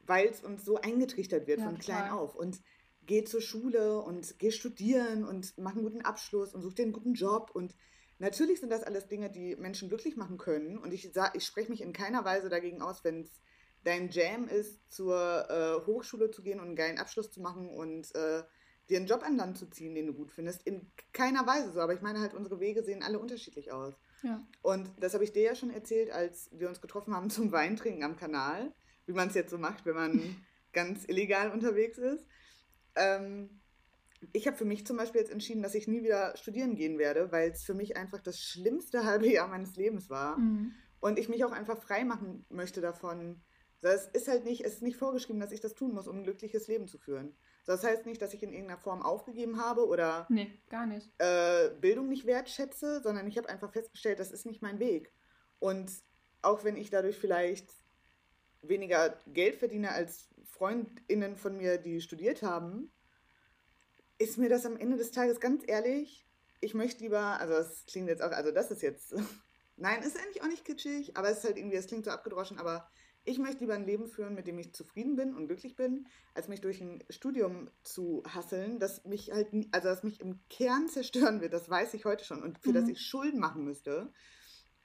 [0.00, 2.36] weil es uns so eingetrichtert wird ja, von klein auf.
[2.36, 2.60] Und
[3.06, 6.92] geh zur Schule und geh studieren und mach einen guten Abschluss und such dir einen
[6.92, 7.74] guten Job und
[8.18, 10.78] Natürlich sind das alles Dinge, die Menschen glücklich machen können.
[10.78, 13.40] Und ich, ich spreche mich in keiner Weise dagegen aus, wenn es
[13.86, 18.12] dein Jam ist, zur äh, Hochschule zu gehen und einen geilen Abschluss zu machen und
[18.16, 18.42] äh,
[18.88, 20.66] dir einen Job an Land zu ziehen, den du gut findest.
[20.66, 21.80] In keiner Weise so.
[21.80, 23.94] Aber ich meine halt, unsere Wege sehen alle unterschiedlich aus.
[24.22, 24.44] Ja.
[24.62, 28.02] Und das habe ich dir ja schon erzählt, als wir uns getroffen haben zum Weintrinken
[28.02, 28.72] am Kanal.
[29.06, 30.36] Wie man es jetzt so macht, wenn man
[30.72, 32.26] ganz illegal unterwegs ist.
[32.96, 33.60] Ähm,
[34.32, 37.30] ich habe für mich zum Beispiel jetzt entschieden, dass ich nie wieder studieren gehen werde,
[37.30, 40.38] weil es für mich einfach das schlimmste halbe Jahr meines Lebens war.
[40.38, 40.74] Mhm.
[40.98, 43.42] Und ich mich auch einfach frei machen möchte davon.
[43.82, 46.24] Es ist halt nicht, es ist nicht vorgeschrieben, dass ich das tun muss, um ein
[46.24, 47.36] glückliches Leben zu führen.
[47.66, 51.10] Das heißt nicht, dass ich in irgendeiner Form aufgegeben habe oder nee, gar nicht.
[51.18, 55.12] Äh, Bildung nicht wertschätze, sondern ich habe einfach festgestellt, das ist nicht mein Weg.
[55.58, 55.90] Und
[56.42, 57.68] auch wenn ich dadurch vielleicht
[58.62, 62.90] weniger Geld verdiene als Freundinnen von mir, die studiert haben,
[64.18, 66.26] ist mir das am Ende des Tages ganz ehrlich,
[66.60, 69.14] ich möchte lieber, also das klingt jetzt auch, also das ist jetzt,
[69.76, 72.58] nein, ist eigentlich auch nicht kitschig, aber es ist halt irgendwie, es klingt so abgedroschen,
[72.58, 72.88] aber
[73.26, 76.48] ich möchte lieber ein Leben führen, mit dem ich zufrieden bin und glücklich bin, als
[76.48, 81.40] mich durch ein Studium zu hasseln, das mich halt, also das mich im Kern zerstören
[81.40, 82.74] wird, das weiß ich heute schon und für mhm.
[82.74, 84.12] das ich Schulden machen müsste.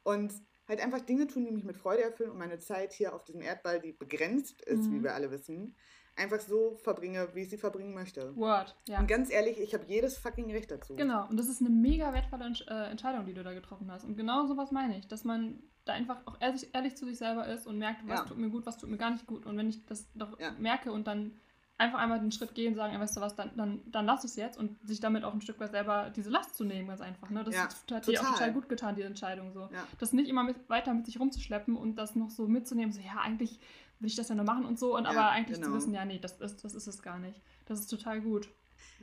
[0.03, 0.33] Und
[0.67, 3.41] halt einfach Dinge tun, die mich mit Freude erfüllen und meine Zeit hier auf diesem
[3.41, 4.95] Erdball, die begrenzt ist, mhm.
[4.95, 5.75] wie wir alle wissen,
[6.15, 8.35] einfach so verbringe, wie ich sie verbringen möchte.
[8.35, 8.99] Word, ja.
[8.99, 10.95] Und ganz ehrlich, ich habe jedes fucking Recht dazu.
[10.95, 14.03] Genau, und das ist eine mega wertvolle äh, Entscheidung, die du da getroffen hast.
[14.03, 17.47] Und genau sowas meine ich, dass man da einfach auch ehrlich, ehrlich zu sich selber
[17.47, 18.25] ist und merkt, was ja.
[18.25, 19.45] tut mir gut, was tut mir gar nicht gut.
[19.45, 20.51] Und wenn ich das doch ja.
[20.59, 21.33] merke und dann
[21.81, 24.35] einfach einmal den Schritt gehen und sagen, weißt du was, dann, dann, dann lass es
[24.35, 27.31] jetzt und sich damit auch ein Stück weit selber diese Last zu nehmen, ganz einfach.
[27.31, 27.43] Ne?
[27.43, 27.63] Das ja,
[27.95, 29.51] hat dir auch total gut getan, die Entscheidung.
[29.51, 29.61] So.
[29.61, 29.87] Ja.
[29.99, 33.19] Das nicht immer mit, weiter mit sich rumzuschleppen und das noch so mitzunehmen, so ja,
[33.19, 33.59] eigentlich
[33.99, 35.69] will ich das ja nur machen und so, und ja, aber eigentlich genau.
[35.69, 37.41] zu wissen, ja, nee, das ist, das ist es gar nicht.
[37.65, 38.49] Das ist total gut.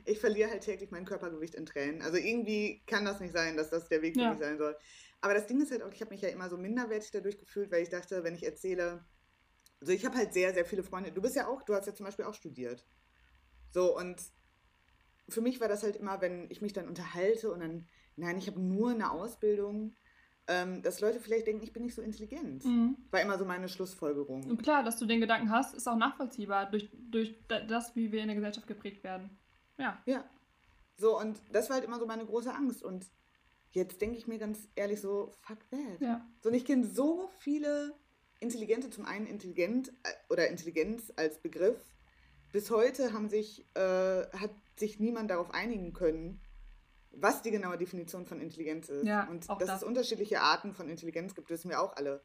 [0.05, 2.01] Ich verliere halt täglich mein Körpergewicht in Tränen.
[2.01, 4.29] Also irgendwie kann das nicht sein, dass das der Weg für ja.
[4.31, 4.75] mich sein soll.
[5.21, 7.71] Aber das Ding ist halt auch, ich habe mich ja immer so minderwertig dadurch gefühlt,
[7.71, 9.05] weil ich dachte, wenn ich erzähle,
[9.81, 11.11] also ich habe halt sehr, sehr viele Freunde.
[11.11, 12.85] Du bist ja auch, du hast ja zum Beispiel auch studiert.
[13.71, 14.21] So, und
[15.27, 18.47] für mich war das halt immer, wenn ich mich dann unterhalte und dann, nein, ich
[18.47, 19.93] habe nur eine Ausbildung,
[20.47, 22.65] ähm, dass Leute vielleicht denken, ich bin nicht so intelligent.
[22.65, 22.97] Mhm.
[23.11, 24.43] War immer so meine Schlussfolgerung.
[24.45, 28.21] Und klar, dass du den Gedanken hast, ist auch nachvollziehbar durch, durch das, wie wir
[28.21, 29.37] in der Gesellschaft geprägt werden.
[29.77, 30.01] Ja.
[30.05, 30.27] Ja.
[30.97, 32.83] So, und das war halt immer so meine große Angst.
[32.83, 33.05] Und
[33.71, 35.99] jetzt denke ich mir ganz ehrlich so, fuck that.
[35.99, 36.27] Ja.
[36.41, 37.93] So, und ich kenne so viele
[38.39, 41.79] Intelligente, zum einen intelligent äh, oder Intelligenz als Begriff.
[42.51, 46.41] Bis heute haben sich, äh, hat sich niemand darauf einigen können,
[47.11, 49.05] was die genaue Definition von Intelligenz ist.
[49.05, 49.77] Ja, und dass das.
[49.77, 52.23] es unterschiedliche Arten von Intelligenz gibt, wissen wir auch alle.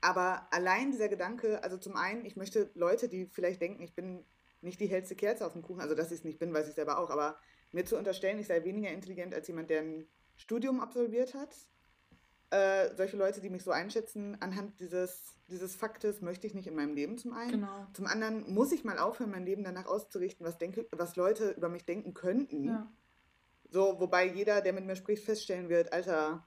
[0.00, 4.24] Aber allein dieser Gedanke, also zum einen, ich möchte Leute, die vielleicht denken, ich bin
[4.62, 6.74] nicht die hellste Kerze auf dem Kuchen, also dass ich es nicht bin, weiß ich
[6.74, 7.38] selber auch, aber
[7.72, 10.08] mir zu unterstellen, ich sei weniger intelligent als jemand, der ein
[10.40, 11.54] Studium absolviert hat.
[12.50, 16.74] Äh, solche Leute, die mich so einschätzen, anhand dieses, dieses Faktes möchte ich nicht in
[16.74, 17.52] meinem Leben zum einen.
[17.52, 17.86] Genau.
[17.92, 21.68] Zum anderen muss ich mal aufhören, mein Leben danach auszurichten, was, denke, was Leute über
[21.68, 22.64] mich denken könnten.
[22.64, 22.92] Ja.
[23.68, 26.44] So, wobei jeder, der mit mir spricht, feststellen wird, Alter,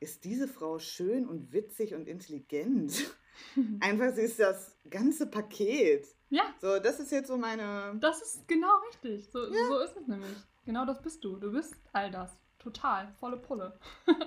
[0.00, 3.14] ist diese Frau schön und witzig und intelligent.
[3.80, 6.08] Einfach, sie ist das ganze Paket.
[6.30, 6.42] Ja.
[6.60, 7.96] So, das ist jetzt so meine.
[8.00, 9.30] Das ist genau richtig.
[9.30, 9.66] So, ja.
[9.68, 10.36] so ist es nämlich.
[10.64, 11.36] Genau das bist du.
[11.36, 12.36] Du bist all das.
[12.64, 13.12] Total.
[13.20, 13.78] Volle Pulle.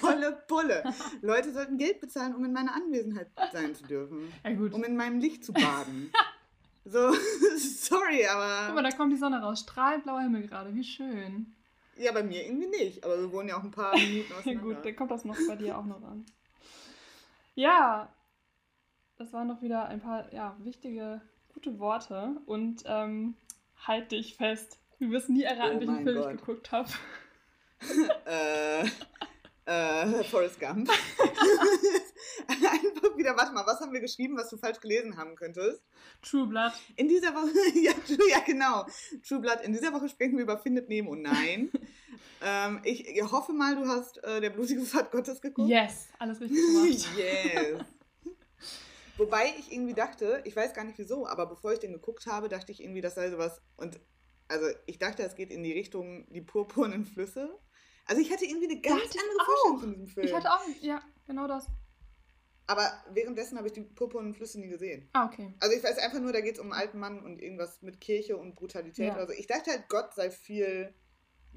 [0.00, 0.82] Volle Pulle.
[1.22, 4.32] Leute sollten Geld bezahlen, um in meiner Anwesenheit sein zu dürfen.
[4.42, 4.72] Ja, gut.
[4.72, 6.10] Um in meinem Licht zu baden.
[6.88, 7.12] So,
[7.58, 8.66] sorry, aber.
[8.66, 9.58] Guck mal, da kommt die Sonne raus.
[9.58, 10.72] Strahlend blauer Himmel gerade.
[10.72, 11.52] Wie schön.
[11.96, 13.04] Ja, bei mir irgendwie nicht.
[13.04, 14.62] Aber wir wohnen ja auch ein paar Minuten auseinander.
[14.62, 16.24] Gut, dann kommt das noch bei dir auch noch an.
[17.56, 18.08] Ja,
[19.18, 21.20] das waren doch wieder ein paar ja, wichtige,
[21.54, 22.36] gute Worte.
[22.46, 23.34] Und ähm,
[23.84, 24.78] halt dich fest.
[25.00, 26.34] Du wirst nie erraten, oh welchen Film Gott.
[26.34, 26.88] ich geguckt habe.
[28.26, 28.84] äh,
[29.66, 30.88] äh, Forrest Gump.
[32.48, 35.82] Einfach wieder, warte mal, was haben wir geschrieben, was du falsch gelesen haben könntest?
[36.22, 36.72] True Blood.
[36.96, 37.92] In dieser Woche, ja,
[38.30, 38.86] ja genau,
[39.26, 39.62] True Blood.
[39.62, 41.14] In dieser Woche sprechen wir über Findet Nemo.
[41.14, 41.70] Nein.
[42.42, 45.68] ähm, ich, ich, hoffe mal, du hast äh, der blutige Pfad Gottes geguckt.
[45.68, 47.08] Yes, alles richtig gemacht.
[47.16, 47.84] yes.
[49.16, 52.48] Wobei ich irgendwie dachte, ich weiß gar nicht wieso, aber bevor ich den geguckt habe,
[52.48, 53.62] dachte ich irgendwie, das sei sowas.
[53.76, 53.98] Und
[54.48, 57.58] also ich dachte, es geht in die Richtung die purpurnen Flüsse.
[58.06, 60.26] Also ich hatte irgendwie eine ganz andere Vorstellung von diesem Film.
[60.26, 61.66] Ich hatte auch, ja, genau das.
[62.68, 65.08] Aber währenddessen habe ich die purpurnen Flüsse nie gesehen.
[65.12, 65.54] Ah, okay.
[65.60, 68.00] Also ich weiß einfach nur, da geht es um einen alten Mann und irgendwas mit
[68.00, 69.08] Kirche und Brutalität.
[69.08, 69.16] Ja.
[69.16, 70.92] Also ich dachte halt, Gott sei viel.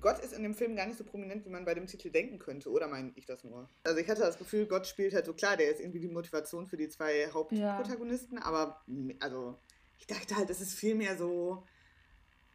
[0.01, 2.39] Gott ist in dem Film gar nicht so prominent, wie man bei dem Titel denken
[2.39, 3.69] könnte, oder meine ich das nur?
[3.83, 6.67] Also ich hatte das Gefühl, Gott spielt halt so klar, der ist irgendwie die Motivation
[6.67, 8.45] für die zwei Hauptprotagonisten, ja.
[8.45, 8.81] aber
[9.19, 9.59] also
[9.97, 11.65] ich dachte halt, es ist viel mehr so.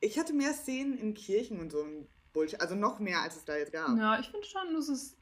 [0.01, 3.45] Ich hatte mehr Szenen in Kirchen und so ein Bullshit, also noch mehr, als es
[3.47, 3.97] da jetzt gab.
[3.97, 5.17] Ja, ich finde schon, dass es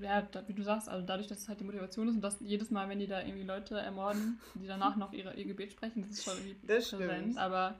[0.00, 2.70] ja, wie du sagst, also dadurch, dass es halt die Motivation ist und dass jedes
[2.70, 6.18] Mal, wenn die da irgendwie Leute ermorden, die danach noch ihre, ihr Gebet sprechen, das
[6.18, 7.10] ist schon irgendwie das präsent.
[7.10, 7.38] Stimmt.
[7.38, 7.76] Aber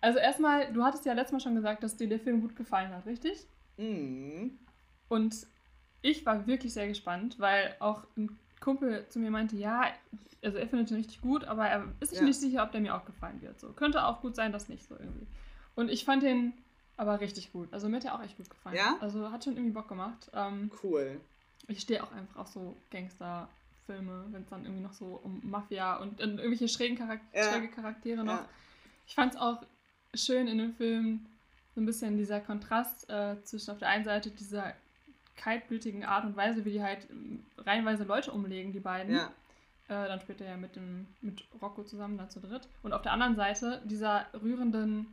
[0.00, 2.92] also erstmal, du hattest ja letztes Mal schon gesagt, dass dir der Film gut gefallen
[2.92, 3.46] hat, richtig?
[3.76, 4.58] Mhm.
[5.08, 5.46] Und
[6.00, 9.92] ich war wirklich sehr gespannt, weil auch ein Kumpel zu mir meinte, ja,
[10.42, 12.24] also er findet ihn richtig gut, aber er ist sich ja.
[12.24, 13.60] nicht sicher, ob der mir auch gefallen wird.
[13.60, 15.26] So könnte auch gut sein, dass nicht so irgendwie.
[15.74, 16.52] Und ich fand den
[16.96, 17.72] aber richtig gut.
[17.72, 18.76] Also mir hat er auch echt gut gefallen.
[18.76, 18.96] Ja?
[19.00, 20.30] Also hat schon irgendwie Bock gemacht.
[20.34, 21.20] Ähm, cool.
[21.68, 25.96] Ich stehe auch einfach auf so Gangster-Filme, wenn es dann irgendwie noch so um Mafia
[25.96, 27.50] und, und irgendwelche schrägen Charak ja.
[27.50, 28.40] schräge Charaktere noch.
[28.40, 28.48] Ja.
[29.06, 29.62] Ich fand es auch
[30.14, 31.26] schön in dem Film,
[31.74, 34.74] so ein bisschen dieser Kontrast äh, zwischen auf der einen Seite dieser
[35.36, 39.14] kaltblütigen Art und Weise, wie die halt ähm, reihenweise Leute umlegen, die beiden.
[39.14, 39.32] Ja.
[39.88, 42.68] Äh, dann später ja mit, dem, mit Rocco zusammen, dann zu dritt.
[42.82, 45.12] Und auf der anderen Seite dieser rührenden,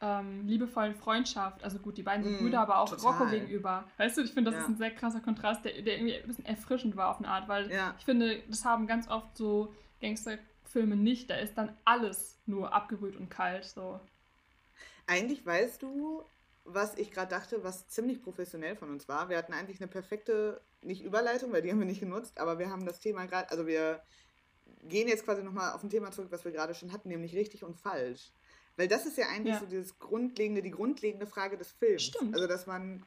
[0.00, 1.62] ähm, liebevollen Freundschaft.
[1.64, 3.12] Also gut, die beiden sind mm, Brüder, aber auch total.
[3.12, 3.84] Rocco gegenüber.
[3.96, 4.64] Weißt du, ich finde, das ja.
[4.64, 7.48] ist ein sehr krasser Kontrast, der, der, irgendwie ein bisschen erfrischend war auf eine Art,
[7.48, 7.94] weil ja.
[7.98, 11.30] ich finde, das haben ganz oft so Gangsterfilme nicht.
[11.30, 13.64] Da ist dann alles nur abgebrüht und kalt.
[13.64, 14.00] So.
[15.06, 16.24] Eigentlich weißt du,
[16.64, 19.28] was ich gerade dachte, was ziemlich professionell von uns war.
[19.28, 22.70] Wir hatten eigentlich eine perfekte, nicht Überleitung, weil die haben wir nicht genutzt, aber wir
[22.70, 24.02] haben das Thema gerade, also wir
[24.82, 27.64] gehen jetzt quasi nochmal auf ein Thema zurück, was wir gerade schon hatten, nämlich richtig
[27.64, 28.32] und falsch.
[28.76, 29.60] Weil das ist ja eigentlich ja.
[29.60, 32.02] so dieses grundlegende, die grundlegende Frage des Films.
[32.02, 32.34] Stimmt.
[32.34, 33.04] Also dass man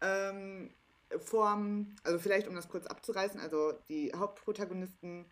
[0.00, 0.70] ähm,
[1.18, 5.26] vorm, also vielleicht um das kurz abzureißen, also die Hauptprotagonisten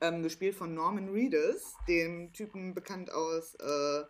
[0.00, 4.02] ähm, gespielt von Norman Reedus, dem Typen bekannt aus äh,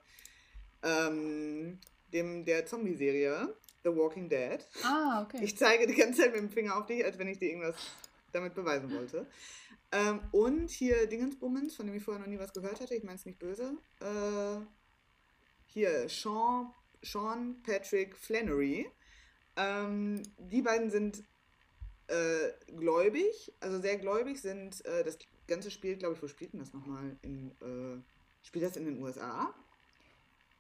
[0.83, 1.81] ähm,
[2.13, 4.67] dem, der Zombie-Serie, The Walking Dead.
[4.85, 5.41] Ah, okay.
[5.43, 7.77] Ich zeige die ganze Zeit mit dem Finger auf dich, als wenn ich dir irgendwas
[8.33, 9.27] damit beweisen wollte.
[9.93, 13.17] Ähm, und hier Dingensbummens, von dem ich vorher noch nie was gehört hatte, ich meine
[13.17, 13.77] es nicht böse.
[14.01, 14.65] Äh,
[15.75, 18.91] hier Sean, Sean Patrick Flannery.
[19.57, 21.23] Ähm, die beiden sind
[22.07, 26.61] äh, gläubig, also sehr gläubig sind, äh, das ganze Spiel, glaube ich, wo spielt denn
[26.61, 27.17] das nochmal?
[27.23, 28.01] In, äh,
[28.43, 29.53] spielt das in den USA?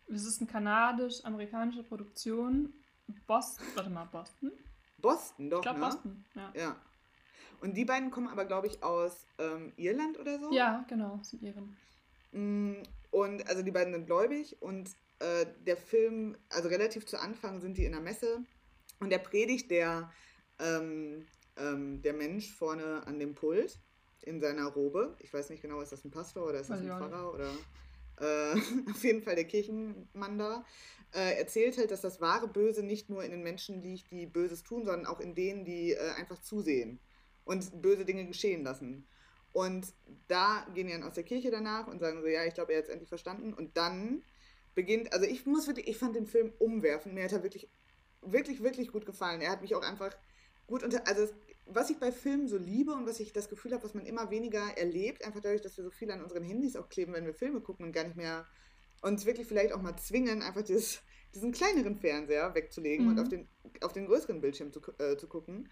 [0.08, 2.74] Es ist eine kanadisch-amerikanische Produktion.
[3.26, 4.52] Boston, warte mal, Boston?
[4.98, 5.86] Boston, doch, ich glaube ne?
[5.86, 6.52] Boston, ja.
[6.54, 6.76] ja.
[7.60, 10.52] Und die beiden kommen aber, glaube ich, aus ähm, Irland oder so?
[10.52, 11.76] Ja, genau, aus Iren.
[12.32, 14.90] Mm, und also die beiden sind gläubig und
[15.24, 18.44] äh, der Film, also relativ zu Anfang sind die in der Messe
[19.00, 20.12] und der predigt der,
[20.58, 23.78] ähm, ähm, der Mensch vorne an dem Pult
[24.22, 25.16] in seiner Robe.
[25.20, 27.50] Ich weiß nicht genau, ist das ein Pastor oder ist das ein Pfarrer oder
[28.20, 28.54] äh,
[28.90, 30.64] auf jeden Fall der Kirchenmann da,
[31.12, 34.62] äh, erzählt halt, dass das wahre Böse nicht nur in den Menschen liegt, die Böses
[34.62, 36.98] tun, sondern auch in denen, die äh, einfach zusehen
[37.44, 39.06] und böse Dinge geschehen lassen.
[39.52, 39.86] Und
[40.26, 42.78] da gehen die dann aus der Kirche danach und sagen so, ja, ich glaube, er
[42.78, 43.54] hat es endlich verstanden.
[43.54, 44.22] Und dann
[44.74, 47.14] beginnt, also ich muss wirklich, ich fand den Film umwerfend.
[47.14, 47.68] Mir hat er wirklich,
[48.22, 49.40] wirklich, wirklich gut gefallen.
[49.40, 50.16] Er hat mich auch einfach
[50.66, 51.28] gut unter, also
[51.66, 54.30] was ich bei Filmen so liebe und was ich das Gefühl habe, was man immer
[54.30, 57.34] weniger erlebt, einfach dadurch, dass wir so viel an unseren Handys auch kleben, wenn wir
[57.34, 58.46] Filme gucken und gar nicht mehr
[59.02, 61.02] uns wirklich vielleicht auch mal zwingen, einfach dieses,
[61.34, 63.12] diesen kleineren Fernseher wegzulegen mhm.
[63.12, 63.48] und auf den,
[63.80, 65.68] auf den größeren Bildschirm zu, äh, zu gucken.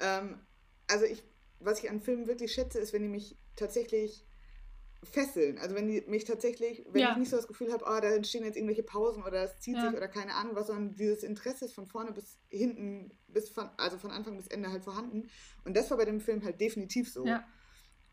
[0.00, 0.40] Ähm,
[0.88, 1.22] also ich,
[1.60, 4.26] was ich an Filmen wirklich schätze, ist, wenn die mich tatsächlich
[5.04, 5.58] fesseln.
[5.58, 7.12] Also wenn die mich tatsächlich, wenn ja.
[7.12, 9.76] ich nicht so das Gefühl habe, oh, da entstehen jetzt irgendwelche Pausen oder es zieht
[9.76, 9.86] ja.
[9.86, 13.68] sich oder keine Ahnung was, sondern dieses Interesse ist von vorne bis hinten, bis von,
[13.76, 15.28] also von Anfang bis Ende halt vorhanden.
[15.64, 17.26] Und das war bei dem Film halt definitiv so.
[17.26, 17.46] Ja.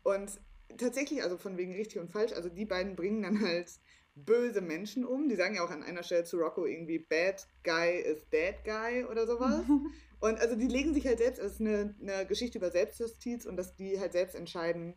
[0.02, 0.32] Und
[0.78, 3.70] tatsächlich, also von wegen richtig und falsch, also die beiden bringen dann halt
[4.14, 5.28] böse Menschen um.
[5.28, 9.04] Die sagen ja auch an einer Stelle zu Rocco irgendwie Bad Guy is Dead Guy
[9.04, 9.64] oder sowas.
[10.20, 13.56] und also die legen sich halt selbst, es ist eine, eine Geschichte über Selbstjustiz und
[13.56, 14.94] dass die halt selbst entscheiden,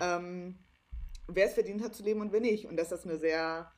[0.00, 0.58] ähm,
[1.34, 2.66] wer es verdient hat zu leben und wer nicht.
[2.66, 3.70] Und dass das eine sehr,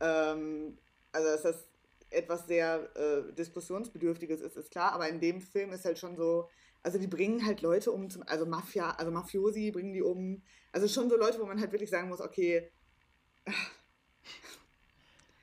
[0.00, 0.78] ähm,
[1.12, 1.68] also dass das
[2.10, 6.48] etwas sehr äh, Diskussionsbedürftiges ist, ist klar, aber in dem Film ist halt schon so,
[6.82, 10.42] also die bringen halt Leute um, zum, also Mafia, also Mafiosi bringen die um,
[10.72, 12.70] also schon so Leute, wo man halt wirklich sagen muss, okay.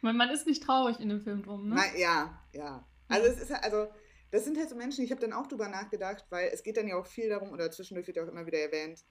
[0.01, 1.75] Man, man ist nicht traurig in dem Film drum, ne?
[1.75, 2.87] Na, ja, ja.
[3.07, 3.87] Also es ist halt, also
[4.29, 6.87] das sind halt so Menschen, ich habe dann auch drüber nachgedacht, weil es geht dann
[6.87, 9.03] ja auch viel darum, oder zwischendurch wird ja auch immer wieder erwähnt,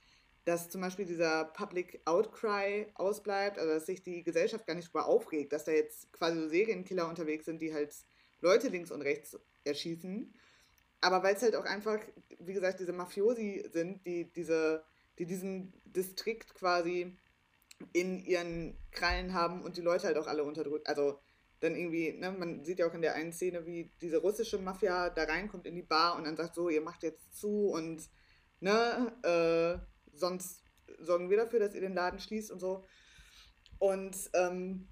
[0.46, 5.06] dass zum Beispiel dieser Public Outcry ausbleibt, also dass sich die Gesellschaft gar nicht darüber
[5.06, 7.92] aufregt, dass da jetzt quasi Serienkiller unterwegs sind, die halt
[8.40, 10.32] Leute links und rechts erschießen.
[11.00, 11.98] Aber weil es halt auch einfach,
[12.38, 14.84] wie gesagt, diese Mafiosi sind, die, diese,
[15.18, 17.16] die diesen Distrikt quasi
[17.92, 20.86] in ihren Krallen haben und die Leute halt auch alle unterdrückt.
[20.86, 21.18] Also
[21.58, 25.10] dann irgendwie, ne, man sieht ja auch in der einen Szene, wie diese russische Mafia
[25.10, 28.08] da reinkommt in die Bar und dann sagt so, ihr macht jetzt zu und
[28.60, 30.62] ne, äh, sonst
[31.00, 32.84] sorgen wir dafür, dass ihr den Laden schließt und so.
[33.78, 34.88] Und ähm,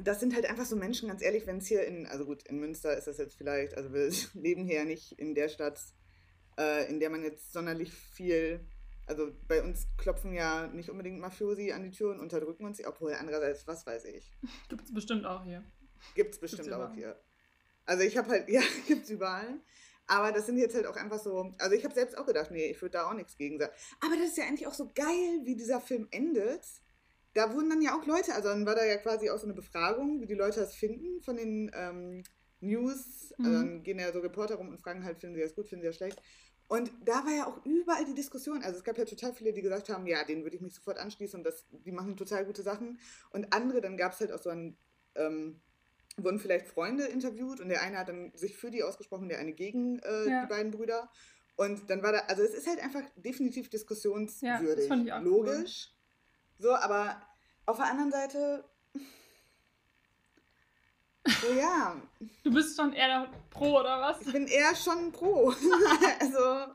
[0.00, 2.58] das sind halt einfach so Menschen, ganz ehrlich, wenn es hier in, also gut, in
[2.58, 5.80] Münster ist das jetzt vielleicht, also wir leben hier ja nicht in der Stadt,
[6.58, 8.60] äh, in der man jetzt sonderlich viel,
[9.06, 13.14] also bei uns klopfen ja nicht unbedingt Mafiosi an die Tür und unterdrücken uns, obwohl
[13.14, 14.32] andererseits, was weiß ich.
[14.68, 15.62] Gibt es bestimmt auch hier.
[16.14, 17.18] Gibt es bestimmt gibt's auch hier.
[17.84, 19.60] Also ich habe halt, ja, gibt es überall.
[20.12, 22.66] Aber das sind jetzt halt auch einfach so, also ich habe selbst auch gedacht, nee,
[22.66, 23.72] ich würde da auch nichts gegen sagen.
[24.00, 26.66] Aber das ist ja eigentlich auch so geil, wie dieser Film endet.
[27.32, 29.54] da wurden dann ja auch Leute, also dann war da ja quasi auch so eine
[29.54, 32.22] Befragung, wie die Leute das finden von den ähm,
[32.60, 33.32] News.
[33.38, 33.44] Mhm.
[33.46, 35.82] Also dann gehen ja so Reporter rum und fragen halt, finden sie das gut, finden
[35.82, 36.20] sie das schlecht.
[36.68, 38.62] Und da war ja auch überall die Diskussion.
[38.62, 40.98] Also es gab ja total viele, die gesagt haben, ja, denen würde ich mich sofort
[40.98, 42.98] anschließen und das, die machen total gute Sachen.
[43.30, 44.76] Und andere, dann gab es halt auch so ein,
[45.14, 45.62] ähm,
[46.16, 49.52] wurden vielleicht Freunde interviewt und der eine hat dann sich für die ausgesprochen, der eine
[49.52, 50.42] gegen äh, ja.
[50.42, 51.10] die beiden Brüder.
[51.56, 54.88] Und dann war da, also es ist halt einfach definitiv diskussionswürdig.
[54.88, 55.90] Ja, das ich Logisch.
[56.58, 56.66] Cool.
[56.66, 57.20] So, aber
[57.66, 58.64] auf der anderen Seite
[61.24, 62.00] so, ja.
[62.42, 64.20] Du bist schon eher pro, oder was?
[64.22, 65.50] Ich bin eher schon pro.
[66.20, 66.72] also,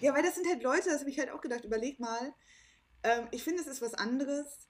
[0.00, 2.34] ja, weil das sind halt Leute, das habe ich halt auch gedacht, überleg mal.
[3.02, 4.68] Ähm, ich finde, es ist was anderes.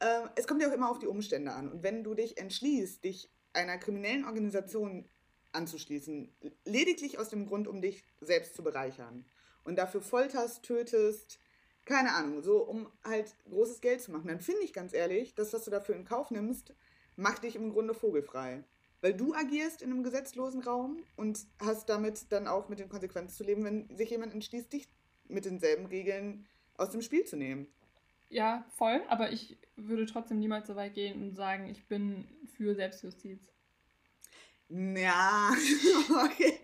[0.00, 1.70] Ähm, es kommt ja auch immer auf die Umstände an.
[1.70, 5.08] Und wenn du dich entschließt, dich einer kriminellen Organisation
[5.52, 6.32] anzuschließen,
[6.64, 9.24] lediglich aus dem Grund, um dich selbst zu bereichern
[9.64, 11.38] und dafür folterst, tötest,
[11.84, 15.52] keine Ahnung, so um halt großes Geld zu machen, dann finde ich ganz ehrlich, das,
[15.52, 16.74] was du dafür in Kauf nimmst,
[17.16, 18.64] macht dich im Grunde vogelfrei.
[19.00, 23.34] Weil du agierst in einem gesetzlosen Raum und hast damit dann auch mit den Konsequenzen
[23.34, 24.88] zu leben, wenn sich jemand entschließt, dich
[25.26, 27.66] mit denselben Regeln aus dem Spiel zu nehmen.
[28.30, 32.74] Ja, voll, aber ich würde trotzdem niemals so weit gehen und sagen, ich bin für
[32.74, 33.40] Selbstjustiz.
[34.68, 35.50] Ja,
[36.24, 36.60] okay.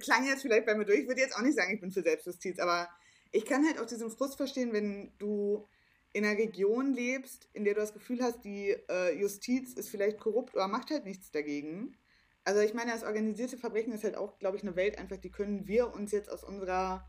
[0.00, 1.00] Klang jetzt vielleicht bei mir durch.
[1.00, 2.88] Ich würde jetzt auch nicht sagen, ich bin für Selbstjustiz, aber
[3.30, 5.68] ich kann halt auch diesen Frust verstehen, wenn du
[6.12, 10.18] in einer Region lebst, in der du das Gefühl hast, die äh, Justiz ist vielleicht
[10.18, 11.96] korrupt oder macht halt nichts dagegen.
[12.42, 15.30] Also ich meine, das organisierte Verbrechen ist halt auch, glaube ich, eine Welt einfach, die
[15.30, 17.06] können wir uns jetzt aus unserer,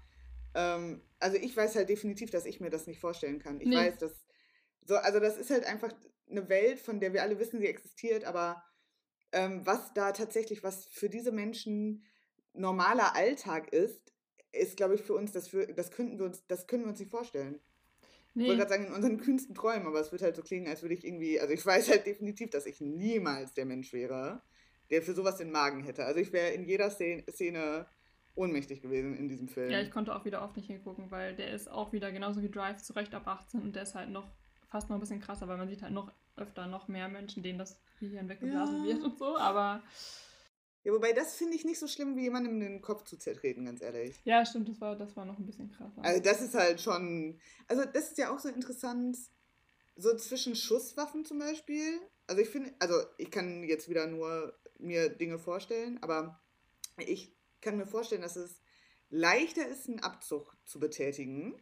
[0.53, 3.59] ähm, also ich weiß halt definitiv, dass ich mir das nicht vorstellen kann.
[3.59, 3.75] Ich nee.
[3.75, 4.25] weiß, dass,
[4.85, 5.93] so, also das ist halt einfach
[6.29, 8.63] eine Welt, von der wir alle wissen, sie existiert, aber
[9.31, 12.03] ähm, was da tatsächlich, was für diese Menschen
[12.53, 14.13] normaler Alltag ist,
[14.51, 16.99] ist, glaube ich, für uns, das, für, das, könnten wir uns, das können wir uns
[16.99, 17.59] nicht vorstellen.
[18.33, 18.43] Nee.
[18.43, 20.81] Ich wollte gerade sagen, in unseren kühnsten Träumen, aber es wird halt so klingen, als
[20.81, 24.41] würde ich irgendwie, also ich weiß halt definitiv, dass ich niemals der Mensch wäre,
[24.89, 26.05] der für sowas den Magen hätte.
[26.05, 27.87] Also ich wäre in jeder Szene
[28.37, 29.71] ohnmächtig gewesen in diesem Film.
[29.71, 32.49] Ja, ich konnte auch wieder oft nicht hingucken, weil der ist auch wieder genauso wie
[32.49, 34.29] Drive zu Recht ab 18 und der ist halt noch
[34.67, 37.59] fast noch ein bisschen krasser, weil man sieht halt noch öfter noch mehr Menschen, denen
[37.59, 38.93] das Gehirn weggeblasen ja.
[38.93, 39.81] wird und so, aber
[40.83, 43.81] ja, wobei das finde ich nicht so schlimm, wie jemandem den Kopf zu zertreten, ganz
[43.81, 44.21] ehrlich.
[44.23, 46.01] Ja, stimmt, das war, das war noch ein bisschen krasser.
[46.01, 47.39] Also das ist halt schon.
[47.67, 49.17] Also das ist ja auch so interessant,
[49.97, 51.99] so zwischen Schusswaffen zum Beispiel.
[52.27, 56.39] Also ich finde, also ich kann jetzt wieder nur mir Dinge vorstellen, aber
[56.97, 58.61] ich kann mir vorstellen, dass es
[59.09, 61.55] leichter ist, einen Abzug zu betätigen,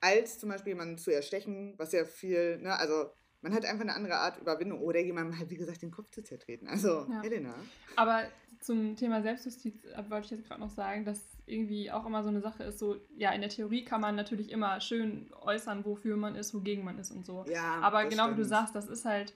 [0.00, 3.10] als zum Beispiel jemanden zu erstechen, was ja viel, ne, also
[3.42, 6.22] man hat einfach eine andere Art Überwindung oder jemandem halt, wie gesagt, den Kopf zu
[6.22, 6.68] zertreten.
[6.68, 7.22] Also, ja.
[7.22, 7.54] Helena.
[7.94, 8.24] Aber
[8.60, 12.28] zum Thema Selbstjustiz äh, wollte ich jetzt gerade noch sagen, dass irgendwie auch immer so
[12.28, 16.16] eine Sache ist, so, ja, in der Theorie kann man natürlich immer schön äußern, wofür
[16.16, 17.44] man ist, wogegen man ist und so.
[17.48, 18.38] Ja, Aber genau stimmt.
[18.38, 19.32] wie du sagst, das ist halt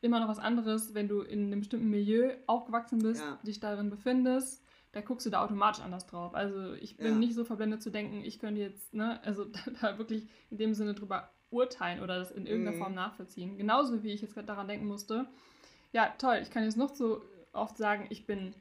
[0.00, 3.38] immer noch was anderes, wenn du in einem bestimmten Milieu aufgewachsen bist, ja.
[3.46, 4.62] dich darin befindest,
[4.96, 6.34] da guckst du da automatisch anders drauf.
[6.34, 7.18] Also ich bin ja.
[7.18, 10.72] nicht so verblendet zu denken, ich könnte jetzt, ne, also da, da wirklich in dem
[10.72, 12.80] Sinne drüber urteilen oder das in irgendeiner mhm.
[12.80, 13.58] Form nachvollziehen.
[13.58, 15.26] Genauso wie ich jetzt gerade daran denken musste,
[15.92, 18.54] ja, toll, ich kann jetzt noch so oft sagen, ich bin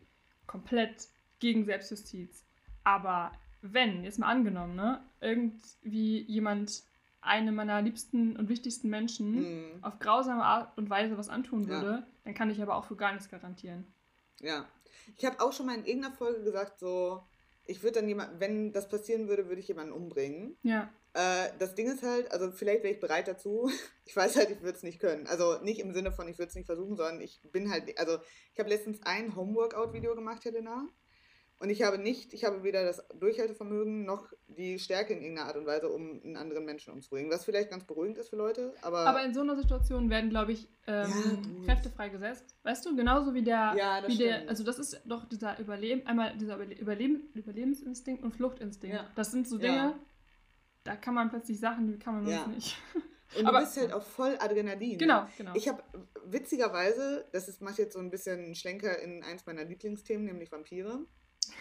[0.45, 1.07] komplett
[1.39, 2.45] gegen Selbstjustiz.
[2.83, 6.83] Aber wenn, jetzt mal angenommen, ne, irgendwie jemand
[7.21, 9.83] einem meiner liebsten und wichtigsten Menschen mhm.
[9.83, 12.07] auf grausame Art und Weise was antun würde, ja.
[12.25, 13.85] dann kann ich aber auch für gar nichts garantieren.
[14.41, 14.65] Ja.
[15.17, 17.21] Ich habe auch schon mal in irgendeiner Folge gesagt, so,
[17.65, 20.57] ich würde dann jemand, wenn das passieren würde, würde ich jemanden umbringen.
[20.63, 20.91] Ja.
[21.13, 23.69] Äh, das Ding ist halt, also vielleicht wäre ich bereit dazu.
[24.07, 25.25] Ich weiß halt, ich würde es nicht können.
[25.25, 28.19] Also nicht im Sinne von, ich würde es nicht versuchen, sondern ich bin halt, also
[28.53, 30.87] ich habe letztens ein Homeworkout-Video gemacht, Helena.
[31.59, 35.57] Und ich habe nicht, ich habe weder das Durchhaltevermögen noch die Stärke in irgendeiner Art
[35.57, 37.31] und Weise, um einen anderen Menschen umzubringen.
[37.31, 38.99] Was vielleicht ganz beruhigend ist für Leute, aber.
[39.07, 41.09] Aber in so einer Situation werden, glaube ich, ähm,
[41.61, 42.55] ja, Kräfte freigesetzt.
[42.63, 43.73] Weißt du, genauso wie der.
[43.77, 48.35] Ja, das wie der, also das ist doch dieser Überleben, einmal dieser Überleben, Überlebensinstinkt und
[48.35, 48.97] Fluchtinstinkt.
[48.97, 49.09] Ja.
[49.15, 49.99] Das sind so Dinge, ja
[50.85, 52.77] da kann man plötzlich Sachen, die kann man sonst nicht.
[53.37, 54.97] Und Aber, du bist halt auch voll Adrenalin.
[54.97, 55.29] Genau, ne?
[55.35, 55.51] genau.
[55.55, 55.83] Ich habe
[56.25, 60.99] witzigerweise, das ist, macht jetzt so ein bisschen Schlenker in eins meiner Lieblingsthemen, nämlich Vampire.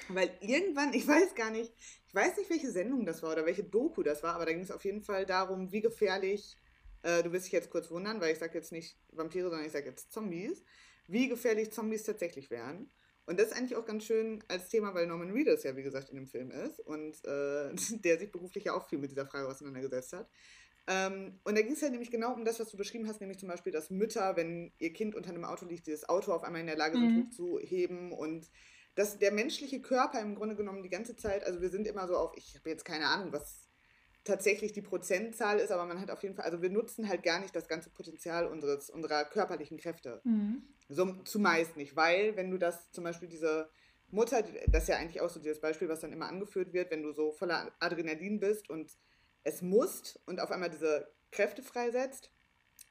[0.09, 1.73] Weil irgendwann, ich weiß gar nicht,
[2.07, 4.63] ich weiß nicht, welche Sendung das war oder welche Doku das war, aber da ging
[4.63, 6.57] es auf jeden Fall darum, wie gefährlich,
[7.03, 9.73] äh, du wirst dich jetzt kurz wundern, weil ich sage jetzt nicht Vampire, sondern ich
[9.73, 10.63] sage jetzt Zombies,
[11.07, 12.91] wie gefährlich Zombies tatsächlich wären.
[13.27, 16.11] Und das ist eigentlich auch ganz schön als Thema, weil Norman Reedus ja, wie gesagt,
[16.11, 17.75] in dem Film ist und äh,
[18.05, 20.29] der sich beruflich ja auch viel mit dieser Frage auseinandergesetzt hat.
[20.87, 23.39] Ähm, und da ging es halt nämlich genau um das, was du beschrieben hast, nämlich
[23.39, 26.61] zum Beispiel, dass Mütter, wenn ihr Kind unter einem Auto liegt, dieses Auto auf einmal
[26.61, 27.25] in der Lage sind, mhm.
[27.25, 28.51] hochzuheben und
[28.95, 32.17] dass der menschliche Körper im Grunde genommen die ganze Zeit, also wir sind immer so
[32.17, 33.69] auf, ich habe jetzt keine Ahnung, was
[34.25, 37.41] tatsächlich die Prozentzahl ist, aber man hat auf jeden Fall, also wir nutzen halt gar
[37.41, 40.21] nicht das ganze Potenzial unseres, unserer körperlichen Kräfte.
[40.25, 40.63] Mhm.
[40.89, 43.69] So, zumeist nicht, weil wenn du das zum Beispiel diese
[44.11, 47.03] Mutter, das ist ja eigentlich auch so dieses Beispiel, was dann immer angeführt wird, wenn
[47.03, 48.93] du so voller Adrenalin bist und
[49.43, 52.31] es musst und auf einmal diese Kräfte freisetzt,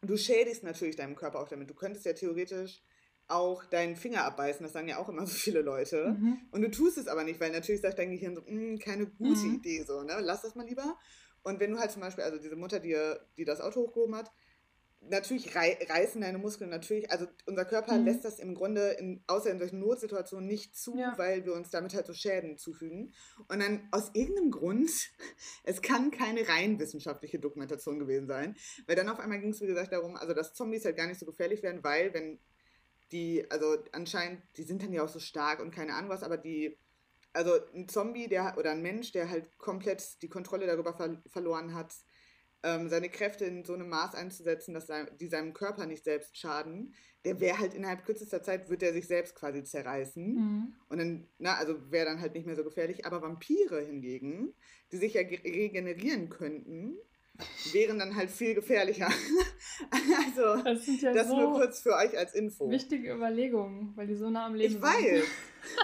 [0.02, 1.70] du schädigst natürlich deinem Körper auch damit.
[1.70, 2.84] Du könntest ja theoretisch
[3.34, 6.16] auch deinen Finger abbeißen, das sagen ja auch immer so viele Leute.
[6.20, 6.38] Mhm.
[6.52, 9.46] Und du tust es aber nicht, weil natürlich sagt dein Gehirn so, hm, keine gute
[9.46, 9.56] mhm.
[9.56, 10.18] Idee, so, ne?
[10.22, 10.98] Lass das mal lieber.
[11.44, 12.98] Und wenn du halt zum Beispiel, also diese Mutter, die,
[13.38, 14.32] die das Auto hochgehoben hat,
[15.10, 18.06] natürlich rei reißen deine Muskeln natürlich, also unser Körper mhm.
[18.06, 21.14] lässt das im Grunde, in, außer in solchen Notsituationen, nicht zu, ja.
[21.18, 23.14] weil wir uns damit halt so Schäden zufügen.
[23.48, 24.90] Und dann aus irgendeinem Grund,
[25.64, 28.56] es kann keine rein wissenschaftliche Dokumentation gewesen sein,
[28.88, 31.20] weil dann auf einmal ging es, wie gesagt, darum, also dass Zombies halt gar nicht
[31.20, 32.40] so gefährlich werden, weil wenn
[33.12, 36.38] die, also anscheinend, die sind dann ja auch so stark und keine Ahnung was, aber
[36.38, 36.78] die
[37.34, 41.74] also ein Zombie der oder ein Mensch, der halt komplett die Kontrolle darüber ver verloren
[41.74, 41.94] hat,
[42.62, 44.88] ähm, seine Kräfte in so einem Maß einzusetzen, dass
[45.20, 46.94] die seinem Körper nicht selbst schaden,
[47.26, 50.36] der wäre halt innerhalb kürzester Zeit, wird er sich selbst quasi zerreißen.
[50.36, 50.76] Mhm.
[50.90, 53.06] Und dann, na, also wäre dann halt nicht mehr so gefährlich.
[53.06, 54.54] Aber Vampire hingegen,
[54.92, 56.98] die sich ja regenerieren könnten,
[57.72, 59.08] wären dann halt viel gefährlicher.
[59.90, 62.70] also, das, sind ja das so nur kurz für euch als Info.
[62.70, 65.24] Wichtige Überlegungen, weil die so nah am Leben ich sind.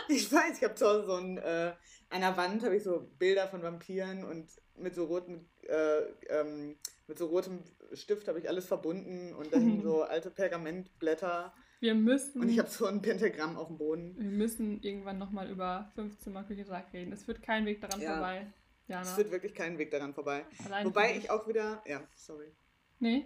[0.10, 0.28] Ich weiß.
[0.28, 1.72] ich weiß, ich habe zu Hause so ein, äh,
[2.10, 6.76] an der Wand habe ich so Bilder von Vampiren und mit so roten, äh, ähm,
[7.08, 7.60] mit so rotem
[7.94, 11.54] Stift habe ich alles verbunden und da hingen so alte Pergamentblätter.
[11.80, 12.42] Wir müssen.
[12.42, 14.16] Und ich habe so ein Pentagramm auf dem Boden.
[14.18, 17.14] Wir müssen irgendwann nochmal über 15 Mal Küche reden.
[17.14, 18.14] Es führt kein Weg daran ja.
[18.14, 18.48] vorbei.
[18.90, 19.04] Jana.
[19.04, 20.46] Es führt wirklich keinen Weg daran vorbei.
[20.66, 21.82] Allein Wobei ich auch wieder.
[21.86, 22.52] Ja, sorry.
[23.00, 23.26] Nee?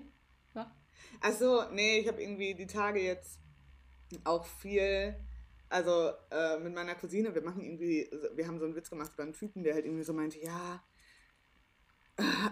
[0.53, 0.71] Ja.
[1.21, 3.39] Achso, nee, ich habe irgendwie die Tage jetzt
[4.23, 5.15] auch viel
[5.73, 9.23] also äh, mit meiner Cousine, wir machen irgendwie, wir haben so einen Witz gemacht über
[9.23, 10.83] einen Typen, der halt irgendwie so meinte, ja,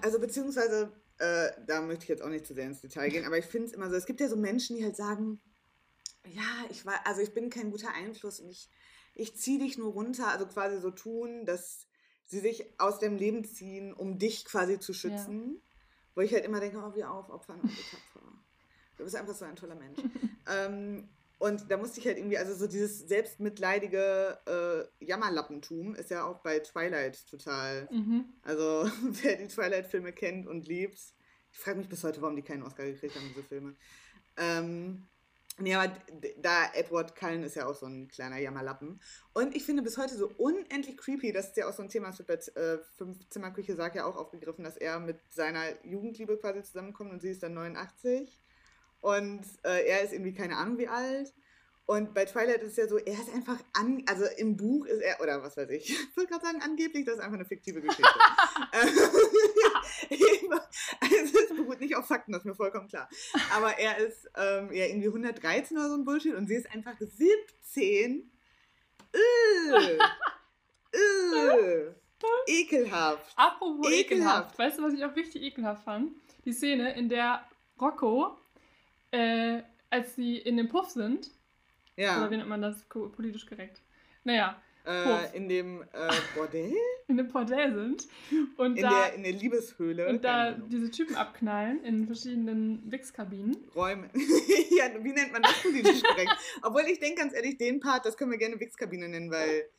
[0.01, 3.38] also beziehungsweise, äh, da möchte ich jetzt auch nicht zu sehr ins Detail gehen, aber
[3.38, 5.39] ich finde es immer so, es gibt ja so Menschen, die halt sagen,
[6.26, 8.72] ja, ich war, also ich bin kein guter Einfluss und ich,
[9.14, 11.86] ich ziehe dich nur runter, also quasi so tun, dass
[12.32, 15.55] sie sich aus dem Leben ziehen, um dich quasi zu schützen.
[15.55, 15.61] Ja.
[16.15, 18.25] Wo ich halt immer denke, oh, wie aufopfern und wie tapfer.
[18.97, 19.99] Du bist einfach so ein toller Mensch.
[20.47, 21.09] ähm,
[21.39, 26.39] und da musste ich halt irgendwie, also so dieses selbstmitleidige äh, Jammerlappentum ist ja auch
[26.39, 27.89] bei Twilight total.
[27.91, 28.25] Mhm.
[28.43, 28.89] Also
[29.23, 30.99] wer die Twilight-Filme kennt und liebt,
[31.51, 33.75] ich frage mich bis heute, warum die keinen Oscar gekriegt haben, diese Filme.
[34.38, 35.07] Ähm,
[35.58, 35.93] Nee, aber
[36.38, 38.99] da Edward Cullen ist ja auch so ein kleiner Jammerlappen.
[39.34, 42.08] Und ich finde bis heute so unendlich creepy, das ist ja auch so ein Thema,
[42.08, 47.12] das wird bei äh, Fünf-Zimmer-Küche ja auch aufgegriffen, dass er mit seiner Jugendliebe quasi zusammenkommt
[47.12, 48.39] und sie ist dann 89.
[49.02, 51.34] Und äh, er ist irgendwie keine Ahnung wie alt.
[51.91, 55.01] Und bei Twilight ist es ja so, er ist einfach an, also im Buch ist
[55.01, 57.81] er, oder was weiß ich, ich wollte gerade sagen, angeblich, das ist einfach eine fiktive
[57.81, 58.09] Geschichte.
[61.01, 63.09] also es beruht nicht auf Fakten, das ist mir vollkommen klar.
[63.53, 66.95] Aber er ist ähm, ja irgendwie 113 oder so ein Bullshit und sie ist einfach
[66.97, 68.31] 17.
[69.11, 69.97] Äh,
[70.93, 71.93] äh,
[72.47, 73.33] ekelhaft.
[73.35, 74.11] Apropos ekelhaft.
[74.11, 74.57] ekelhaft.
[74.59, 76.13] Weißt du, was ich auch richtig ekelhaft fand?
[76.45, 77.45] Die Szene, in der
[77.81, 78.37] Rocco,
[79.11, 81.29] äh, als sie in dem Puff sind,
[81.95, 82.19] ja.
[82.19, 83.81] Oder wie nennt man das politisch korrekt?
[84.23, 84.61] Naja.
[84.85, 86.73] Äh, in dem äh, Bordell?
[87.07, 88.07] in dem Bordell sind.
[88.57, 90.07] Und in, da, der, in der Liebeshöhle.
[90.07, 93.55] Und da diese Typen abknallen in verschiedenen Wichskabinen.
[93.75, 94.09] Räume.
[94.13, 96.35] ja, wie nennt man das politisch korrekt?
[96.63, 99.69] Obwohl ich denke ganz ehrlich, den Part, das können wir gerne Wichskabine nennen, weil.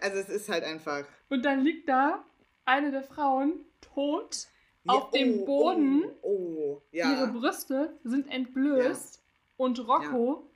[0.00, 1.04] Also es ist halt einfach.
[1.28, 2.24] Und dann liegt da
[2.64, 4.46] eine der Frauen tot
[4.84, 6.04] ja, auf dem oh, Boden.
[6.22, 7.12] Oh, oh, ja.
[7.12, 9.16] Ihre Brüste sind entblößt.
[9.16, 9.22] Ja.
[9.58, 10.47] Und Rocco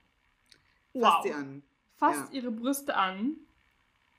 [0.93, 1.05] Wow.
[1.05, 1.63] Fasst sie an.
[1.97, 2.41] Fasst ja.
[2.41, 3.37] ihre Brüste an,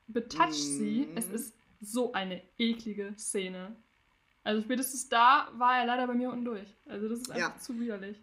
[0.08, 0.78] betatscht mm.
[0.78, 1.10] sie.
[1.16, 3.76] Es ist so eine eklige Szene.
[4.44, 6.68] Also spätestens da war er leider bei mir unten durch.
[6.88, 7.60] Also das ist einfach ja.
[7.60, 8.22] zu widerlich.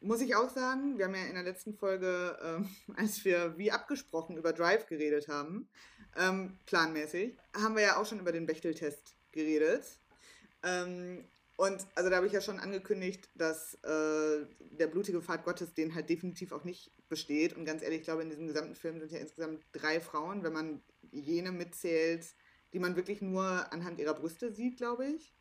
[0.00, 3.72] Muss ich auch sagen, wir haben ja in der letzten Folge, ähm, als wir wie
[3.72, 5.68] abgesprochen über Drive geredet haben,
[6.16, 9.84] ähm, planmäßig, haben wir ja auch schon über den Bechteltest geredet.
[10.62, 11.24] Ähm,
[11.56, 15.94] und also da habe ich ja schon angekündigt, dass äh, der blutige Pfad Gottes den
[15.94, 17.56] halt definitiv auch nicht besteht.
[17.56, 20.52] Und ganz ehrlich, ich glaube, in diesem gesamten Film sind ja insgesamt drei Frauen, wenn
[20.52, 20.82] man
[21.12, 22.26] jene mitzählt,
[22.74, 25.34] die man wirklich nur anhand ihrer Brüste sieht, glaube ich.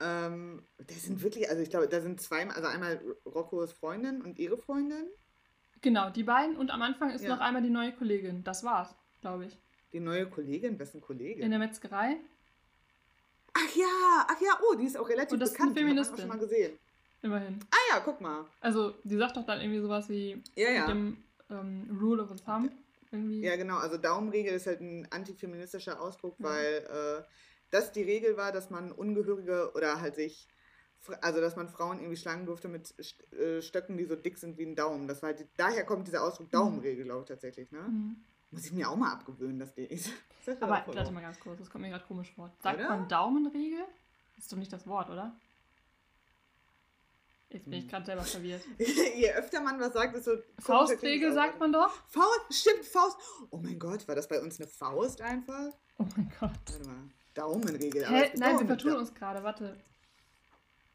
[0.00, 4.38] Ähm, das sind wirklich, also ich glaube, da sind zwei, also einmal Roccos Freundin und
[4.38, 5.08] ihre Freundin.
[5.80, 7.30] Genau, die beiden und am Anfang ist ja.
[7.30, 8.44] noch einmal die neue Kollegin.
[8.44, 9.58] Das war's, glaube ich.
[9.92, 10.78] Die neue Kollegin?
[10.78, 11.42] Wessen Kollegin?
[11.42, 12.18] In der Metzgerei.
[13.60, 15.72] Ach ja, ach ja, oh, die ist auch relativ Und das bekannt.
[15.72, 16.18] Ist eine Feministin.
[16.18, 16.78] Schon mal gesehen.
[17.22, 17.58] Immerhin.
[17.70, 18.44] Ah ja, guck mal.
[18.60, 20.80] Also, die sagt doch dann irgendwie sowas wie ja, ja.
[20.82, 21.16] mit dem
[21.50, 22.70] ähm, Rule of the Thumb.
[23.10, 23.40] Irgendwie.
[23.40, 23.78] Ja, genau.
[23.78, 26.44] Also Daumenregel ist halt ein antifeministischer Ausdruck, ja.
[26.44, 27.22] weil äh,
[27.70, 30.46] dass die Regel war, dass man Ungehörige oder halt sich,
[31.22, 32.94] also dass man Frauen irgendwie schlagen durfte mit
[33.32, 35.08] äh, Stöcken, die so dick sind wie ein Daumen.
[35.08, 36.52] Das war halt, daher kommt dieser Ausdruck mhm.
[36.52, 37.80] Daumenregel, glaube ich, tatsächlich, ne?
[37.80, 38.16] Mhm.
[38.50, 40.10] Muss ich mir auch mal abgewöhnen, dass die ist.
[40.60, 42.50] Aber warte mal ganz kurz, das kommt mir gerade komisch vor.
[42.62, 42.88] Sagt oder?
[42.88, 43.84] man Daumenregel?
[44.36, 45.36] Das ist doch nicht das Wort, oder?
[47.50, 47.90] Jetzt bin ich hm.
[47.90, 48.62] gerade selber verwirrt.
[48.78, 50.32] Je öfter man was sagt, desto.
[50.58, 51.92] Faustregel sagt man doch?
[52.08, 53.18] Faust, stimmt, Faust.
[53.50, 55.72] Oh mein Gott, war das bei uns eine Faust einfach?
[55.98, 56.50] Oh mein Gott.
[56.66, 56.96] Warte mal.
[57.34, 58.06] Daumenregel.
[58.06, 58.32] Hä?
[58.36, 59.76] Nein, wir vertun uns gerade, warte.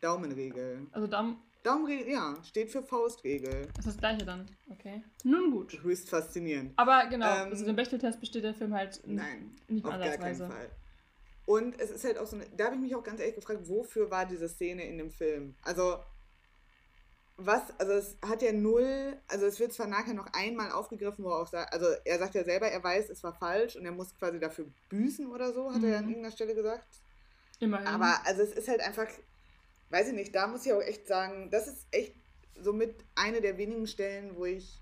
[0.01, 0.87] Daumenregel.
[0.91, 1.41] Also Daumen.
[1.63, 3.67] Daumenregel, ja, steht für Faustregel.
[3.75, 5.01] Das ist das gleiche dann, okay.
[5.23, 5.81] Nun gut.
[5.81, 6.73] Höchst faszinierend.
[6.75, 10.35] Aber genau, ähm, also den Bechteltest besteht der Film halt nein, nicht auf gar keinen
[10.35, 10.69] Fall.
[11.45, 13.67] Und es ist halt auch so eine, da habe ich mich auch ganz ehrlich gefragt,
[13.67, 15.55] wofür war diese Szene in dem Film?
[15.63, 15.99] Also,
[17.37, 21.29] was, also es hat ja null, also es wird zwar nachher noch einmal aufgegriffen, wo
[21.29, 23.91] er auch sagt, also er sagt ja selber, er weiß, es war falsch und er
[23.91, 25.85] muss quasi dafür büßen oder so, hat mhm.
[25.85, 26.11] er ja an mhm.
[26.11, 26.87] irgendeiner Stelle gesagt.
[27.59, 27.87] Immerhin.
[27.87, 29.07] Aber also es ist halt einfach,
[29.89, 32.15] weiß ich nicht, da muss ich auch echt sagen, das ist echt
[32.59, 34.79] somit eine der wenigen Stellen, wo ich,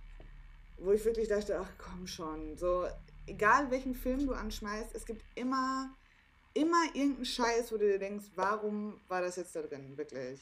[0.77, 2.87] wo ich wirklich dachte, ach komm schon, so,
[3.27, 5.89] egal welchen Film du anschmeißt, es gibt immer,
[6.53, 10.39] immer irgendeinen Scheiß, wo du dir denkst, warum war das jetzt da drin, wirklich?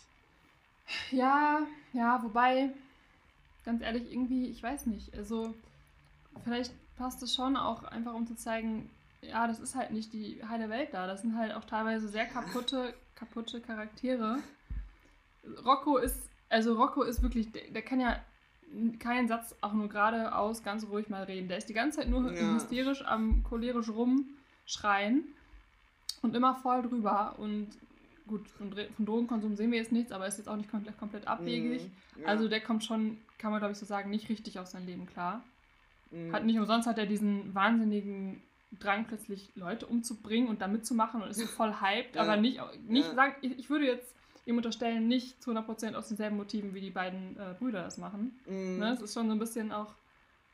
[1.12, 2.72] Ja, ja, wobei,
[3.64, 5.14] ganz ehrlich, irgendwie, ich weiß nicht.
[5.16, 5.54] Also,
[6.44, 8.90] vielleicht passt es schon auch einfach, um zu zeigen,
[9.22, 11.06] ja, das ist halt nicht die heile Welt da.
[11.08, 14.40] Das sind halt auch teilweise sehr kaputte, kaputte Charaktere.
[15.66, 18.20] Rocco ist, also Rocco ist wirklich, der, der kann ja
[19.00, 21.48] keinen Satz auch nur geradeaus ganz ruhig mal reden.
[21.48, 22.54] Der ist die ganze Zeit nur ja.
[22.54, 25.24] hysterisch am cholerisch rumschreien
[26.22, 27.68] und immer voll drüber und
[28.28, 31.28] gut, von, von, Drogenkonsum sehen wir jetzt nichts, aber ist jetzt auch nicht komplett, komplett
[31.28, 31.84] abwegig.
[31.84, 32.28] Mm, ja.
[32.28, 35.08] Also der kommt schon, kann man glaube ich so sagen, nicht richtig auf sein Leben
[35.08, 35.44] klar.
[36.12, 36.32] Mm.
[36.32, 38.42] Hat nicht umsonst hat er diesen wahnsinnigen
[38.72, 43.36] Drang, plötzlich Leute umzubringen und da mitzumachen und ist voll hyped, aber nicht, nicht sagen,
[43.42, 44.16] ich, ich, würde jetzt
[44.46, 48.40] ihm unterstellen, nicht zu 100% aus denselben Motiven, wie die beiden äh, Brüder das machen.
[48.46, 48.80] Mm.
[48.80, 48.94] Ne?
[48.94, 49.96] Es ist schon so ein bisschen auch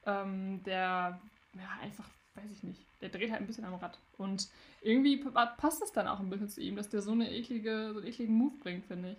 [0.05, 1.20] ähm, der,
[1.53, 3.99] ja, einfach, weiß ich nicht, der dreht halt ein bisschen am Rad.
[4.18, 4.49] Und
[4.82, 5.18] irgendwie
[5.57, 8.07] passt das dann auch ein bisschen zu ihm, dass der so, eine eklige, so einen
[8.07, 9.18] ekligen Move bringt, finde ich.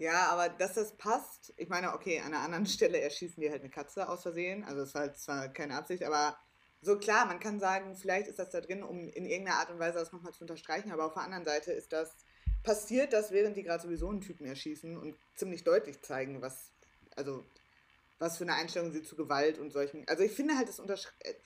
[0.00, 3.60] Ja, aber dass das passt, ich meine, okay, an einer anderen Stelle erschießen die halt
[3.60, 4.64] eine Katze aus Versehen.
[4.64, 6.36] Also es war halt zwar keine Absicht, aber
[6.82, 9.78] so klar, man kann sagen, vielleicht ist das da drin, um in irgendeiner Art und
[9.78, 12.14] Weise das nochmal zu unterstreichen, aber auf der anderen Seite ist das
[12.62, 16.70] passiert, dass während die gerade sowieso einen Typen erschießen und ziemlich deutlich zeigen, was,
[17.16, 17.44] also
[18.18, 20.06] was für eine Einstellung sie zu Gewalt und solchen.
[20.08, 21.40] Also ich finde halt, das unterschreibt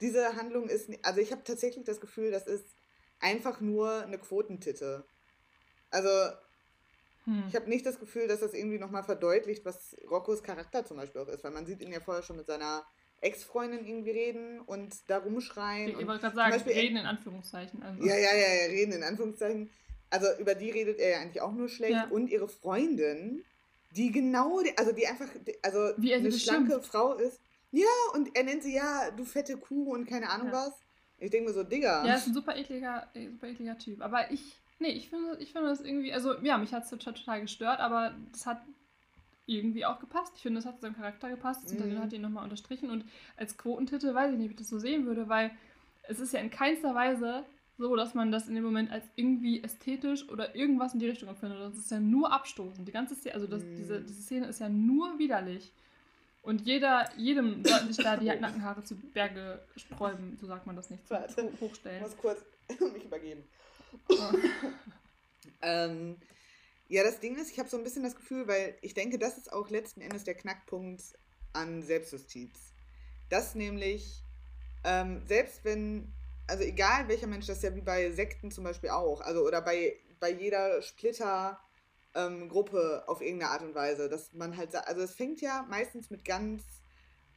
[0.00, 2.64] diese Handlung ist, also ich habe tatsächlich das Gefühl, das ist
[3.20, 5.04] einfach nur eine Quotentitte.
[5.90, 6.08] Also
[7.24, 7.44] hm.
[7.48, 11.20] ich habe nicht das Gefühl, dass das irgendwie nochmal verdeutlicht, was Roccos Charakter zum Beispiel
[11.20, 12.84] auch ist, weil man sieht ihn ja vorher schon mit seiner
[13.20, 15.90] Ex-Freundin irgendwie reden und da rumschreien.
[15.90, 17.82] Ich, wollte gerade sagen, Beispiel, reden in Anführungszeichen.
[17.82, 18.02] Also.
[18.04, 19.70] Ja, ja, ja, ja, reden in Anführungszeichen.
[20.08, 21.92] Also über die redet er ja eigentlich auch nur schlecht.
[21.92, 22.08] Ja.
[22.08, 23.44] Und ihre Freundin,
[23.96, 25.28] die genau, also die einfach,
[25.62, 27.40] also eine schlanke Frau ist,
[27.72, 30.52] ja, und er nennt sie, ja, du fette Kuh und keine Ahnung ja.
[30.54, 30.72] was.
[31.18, 32.04] Ich denke mir so, Digga.
[32.06, 34.00] Ja, ist ein super ekliger, äh, super ekliger Typ.
[34.00, 37.42] Aber ich, nee, ich finde, ich finde das irgendwie, also ja, mich hat es total
[37.42, 38.62] gestört, aber das hat
[39.50, 40.32] irgendwie auch gepasst.
[40.36, 41.64] Ich finde, das hat zu seinem Charakter gepasst.
[41.64, 41.98] Das mhm.
[41.98, 42.90] hat ihn nochmal unterstrichen.
[42.90, 43.04] Und
[43.36, 45.50] als Quotentitel weiß ich nicht, ob ich das so sehen würde, weil
[46.04, 47.44] es ist ja in keinster Weise
[47.78, 51.28] so, dass man das in dem Moment als irgendwie ästhetisch oder irgendwas in die Richtung
[51.28, 51.60] empfindet.
[51.60, 52.86] Das ist ja nur abstoßend.
[52.86, 53.76] Die ganze Szene, also das, mhm.
[53.76, 55.72] diese, diese Szene ist ja nur widerlich.
[56.42, 60.90] Und jeder, jedem sollten sich da die Nackenhaare zu Berge sträuben, so sagt man das
[60.90, 61.96] nicht, Warte, hochstellen.
[61.96, 62.44] Ich muss kurz
[62.94, 63.42] mich übergeben.
[65.62, 66.16] ähm,
[66.90, 69.38] ja, das Ding ist, ich habe so ein bisschen das Gefühl, weil ich denke, das
[69.38, 71.00] ist auch letzten Endes der Knackpunkt
[71.52, 72.50] an Selbstjustiz.
[73.28, 74.24] Dass nämlich,
[74.82, 76.12] ähm, selbst wenn,
[76.48, 79.62] also egal welcher Mensch, das ist ja wie bei Sekten zum Beispiel auch, also oder
[79.62, 81.60] bei, bei jeder Splitter-
[82.16, 84.08] ähm, auf irgendeine Art und Weise.
[84.08, 86.64] Dass man halt, also es fängt ja meistens mit ganz,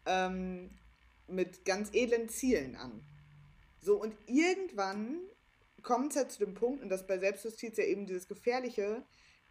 [0.08, 0.72] ähm,
[1.28, 3.06] mit ganz edlen Zielen an.
[3.82, 5.20] So, und irgendwann
[5.84, 9.04] kommt es halt zu dem Punkt, und das bei Selbstjustiz ja eben dieses Gefährliche,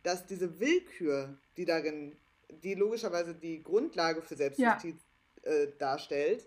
[0.02, 2.16] dass diese Willkür, die darin,
[2.62, 4.96] die logischerweise die Grundlage für Selbstjustiz
[5.44, 5.52] ja.
[5.52, 6.46] äh, darstellt,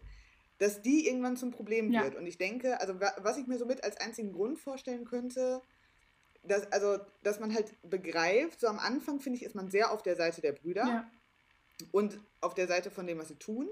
[0.57, 2.03] dass die irgendwann zum Problem ja.
[2.03, 2.15] wird.
[2.15, 5.61] Und ich denke, also was ich mir somit als einzigen Grund vorstellen könnte,
[6.43, 10.03] dass, also, dass man halt begreift, so am Anfang finde ich, ist man sehr auf
[10.03, 11.11] der Seite der Brüder ja.
[11.91, 13.67] und auf der Seite von dem, was sie tun.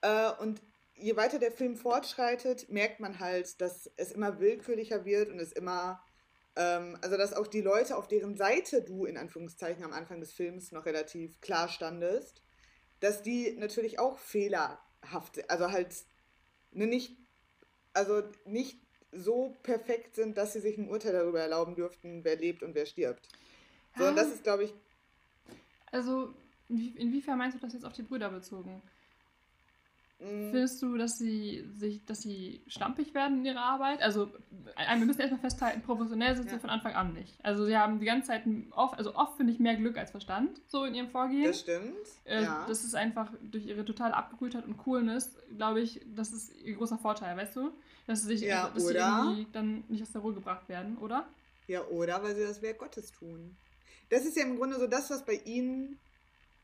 [0.00, 0.62] Äh, und
[0.94, 5.52] je weiter der Film fortschreitet, merkt man halt, dass es immer willkürlicher wird und es
[5.52, 6.02] immer,
[6.56, 10.32] ähm, also dass auch die Leute, auf deren Seite du in Anführungszeichen am Anfang des
[10.32, 12.42] Films noch relativ klar standest,
[13.00, 15.94] dass die natürlich auch fehlerhaft, also halt
[16.72, 17.16] ne, nicht,
[17.92, 18.80] also nicht
[19.12, 22.86] so perfekt sind, dass sie sich ein Urteil darüber erlauben dürften, wer lebt und wer
[22.86, 23.28] stirbt.
[23.96, 24.74] So, und das ist, glaube ich.
[25.90, 26.34] Also,
[26.68, 28.82] inwiefern meinst du das jetzt auf die Brüder bezogen?
[30.22, 30.50] Mhm.
[30.52, 34.02] Findest du, dass sie sich, dass sie schlampig werden in ihrer Arbeit?
[34.02, 34.28] Also,
[34.76, 36.52] wir müssen erstmal festhalten, professionell sind ja.
[36.52, 37.34] sie von Anfang an nicht.
[37.42, 40.60] Also sie haben die ganze Zeit oft, also oft finde ich mehr Glück als Verstand,
[40.68, 41.44] so in ihrem Vorgehen.
[41.44, 41.96] Das stimmt.
[42.24, 42.64] Äh, ja.
[42.68, 46.98] Das ist einfach durch ihre totale Abgebrühtheit und Coolness, glaube ich, das ist ihr großer
[46.98, 47.72] Vorteil, weißt du?
[48.06, 51.26] Dass sie sich ja, dass sie irgendwie dann nicht aus der Ruhe gebracht werden, oder?
[51.66, 53.56] Ja, oder weil sie das Werk Gottes tun.
[54.10, 55.98] Das ist ja im Grunde so das, was bei ihnen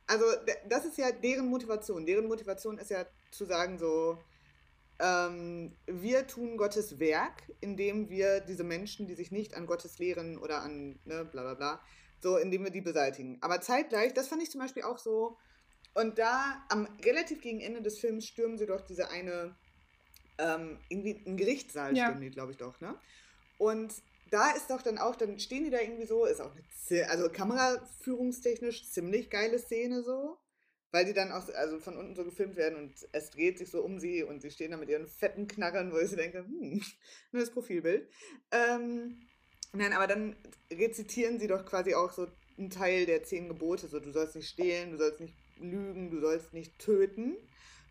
[0.09, 0.25] also
[0.69, 2.07] das ist ja deren Motivation.
[2.07, 4.19] Deren Motivation ist ja zu sagen so,
[4.99, 10.39] ähm, wir tun Gottes Werk, indem wir diese Menschen, die sich nicht an Gottes Lehren
[10.39, 11.81] oder an ne, bla bla bla,
[12.21, 13.39] so indem wir die beseitigen.
[13.41, 15.37] Aber zeitgleich, das fand ich zum Beispiel auch so,
[15.95, 19.55] und da am relativ gegen Ende des Films stürmen sie doch diese eine,
[20.39, 22.05] ähm, irgendwie ein Gerichtssaal ja.
[22.05, 22.95] stürmen die, glaube ich doch, ne?
[23.59, 23.93] Und
[24.31, 27.29] da ist doch dann auch, dann stehen die da irgendwie so, ist auch eine, also
[27.31, 30.39] kameraführungstechnisch ziemlich geile Szene so,
[30.91, 33.83] weil die dann auch also von unten so gefilmt werden und es dreht sich so
[33.83, 36.83] um sie und sie stehen da mit ihren fetten Knarren, wo ich so denke, hm,
[37.33, 38.09] nur das Profilbild.
[38.51, 39.21] Ähm,
[39.73, 40.37] nein, aber dann
[40.71, 44.49] rezitieren sie doch quasi auch so einen Teil der zehn Gebote, so du sollst nicht
[44.49, 47.37] stehlen, du sollst nicht lügen, du sollst nicht töten.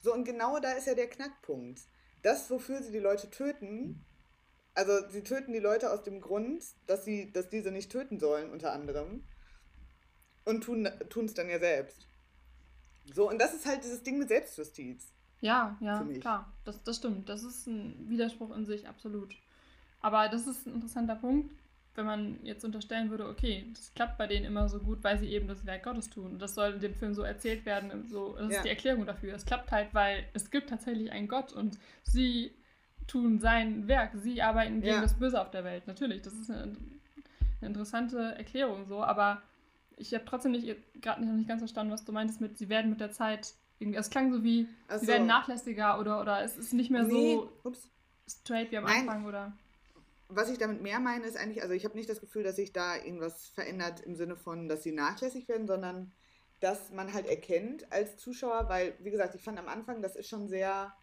[0.02, 1.82] So, und genau da ist ja der Knackpunkt.
[2.22, 4.06] Das, wofür sie die Leute töten,
[4.78, 8.52] also sie töten die Leute aus dem Grund, dass sie, dass diese nicht töten sollen,
[8.52, 9.24] unter anderem.
[10.46, 12.08] Und tun es dann ja selbst.
[13.14, 15.12] So, und das ist halt dieses Ding mit Selbstjustiz.
[15.42, 16.54] Ja, ja, klar.
[16.64, 17.28] Das, das stimmt.
[17.28, 19.36] Das ist ein Widerspruch in sich, absolut.
[20.02, 21.54] Aber das ist ein interessanter Punkt,
[21.96, 25.30] wenn man jetzt unterstellen würde, okay, das klappt bei denen immer so gut, weil sie
[25.30, 26.34] eben das Werk Gottes tun.
[26.34, 28.08] Und das soll in dem Film so erzählt werden.
[28.10, 28.58] So, das ja.
[28.58, 29.34] ist die Erklärung dafür.
[29.34, 32.52] Es klappt halt, weil es gibt tatsächlich einen Gott und sie
[33.08, 34.12] tun sein Werk.
[34.16, 35.02] Sie arbeiten gegen ja.
[35.02, 35.88] das Böse auf der Welt.
[35.88, 36.76] Natürlich, das ist eine, eine
[37.62, 39.42] interessante Erklärung so, aber
[39.98, 42.90] ich habe trotzdem nicht gerade noch nicht ganz verstanden, was du meintest mit, sie werden
[42.90, 44.00] mit der Zeit irgendwie.
[44.00, 45.00] Es klang so wie, so.
[45.00, 47.36] sie werden nachlässiger oder, oder es ist nicht mehr nee.
[47.36, 47.90] so Ups.
[48.28, 49.02] straight wie am Nein.
[49.02, 49.54] Anfang oder.
[50.30, 52.74] Was ich damit mehr meine, ist eigentlich, also ich habe nicht das Gefühl, dass sich
[52.74, 56.12] da irgendwas verändert im Sinne von, dass sie nachlässig werden, sondern
[56.60, 60.28] dass man halt erkennt als Zuschauer, weil, wie gesagt, ich fand am Anfang, das ist
[60.28, 60.94] schon sehr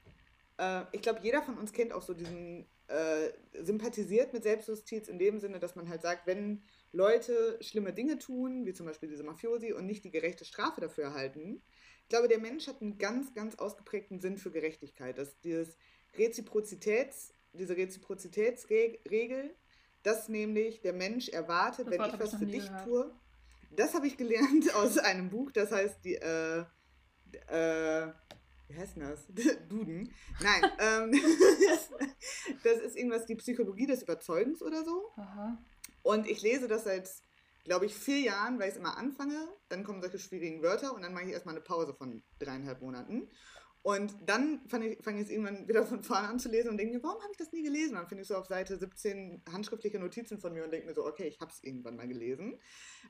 [0.59, 3.31] äh, ich glaube, jeder von uns kennt auch so diesen, äh,
[3.63, 8.67] sympathisiert mit Selbstjustiz in dem Sinne, dass man halt sagt, wenn Leute schlimme Dinge tun,
[8.67, 11.63] wie zum Beispiel diese Mafiosi, und nicht die gerechte Strafe dafür erhalten,
[12.03, 15.17] ich glaube, der Mensch hat einen ganz, ganz ausgeprägten Sinn für Gerechtigkeit.
[15.17, 15.79] Dass dieses
[16.19, 19.55] Reziprozitäts, diese Reziprozitätsregel,
[20.03, 22.85] dass nämlich der Mensch erwartet, das wenn ich was für dich gehört.
[22.85, 23.15] tue,
[23.71, 26.65] das habe ich gelernt aus einem Buch, das heißt die, äh,
[27.49, 28.13] äh,
[28.69, 29.27] wie heißt denn das?
[29.69, 30.13] Duden.
[30.41, 31.13] Nein, ähm,
[32.65, 35.11] das ist irgendwas, die Psychologie des Überzeugens oder so.
[35.17, 35.59] Aha.
[36.03, 37.11] Und ich lese das seit,
[37.65, 39.49] glaube ich, vier Jahren, weil ich es immer anfange.
[39.69, 43.31] Dann kommen solche schwierigen Wörter und dann mache ich erstmal eine Pause von dreieinhalb Monaten.
[43.83, 46.79] Und dann fange ich, fang ich es irgendwann wieder von vorne an zu lesen und
[46.79, 47.97] denke mir, warum habe ich das nie gelesen?
[47.97, 51.05] Dann finde ich so auf Seite 17 handschriftliche Notizen von mir und denke mir so,
[51.05, 52.59] okay, ich habe es irgendwann mal gelesen.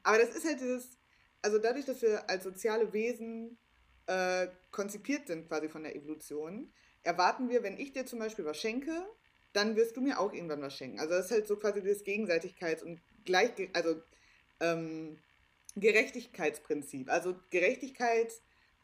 [0.03, 0.99] Aber das ist halt dieses,
[1.43, 3.57] also dadurch, dass wir als soziale Wesen
[4.07, 8.61] äh, konzipiert sind quasi von der Evolution, erwarten wir, wenn ich dir zum Beispiel was
[8.61, 9.07] schenke,
[9.53, 10.99] dann wirst du mir auch irgendwann was schenken.
[10.99, 14.03] Also das ist halt so quasi das Gegenseitigkeits- und Gleich, also
[14.61, 15.19] ähm,
[15.77, 17.11] Gerechtigkeitsprinzip.
[17.11, 18.33] Also Gerechtigkeit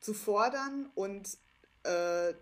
[0.00, 1.36] zu fordern und
[1.82, 2.32] äh,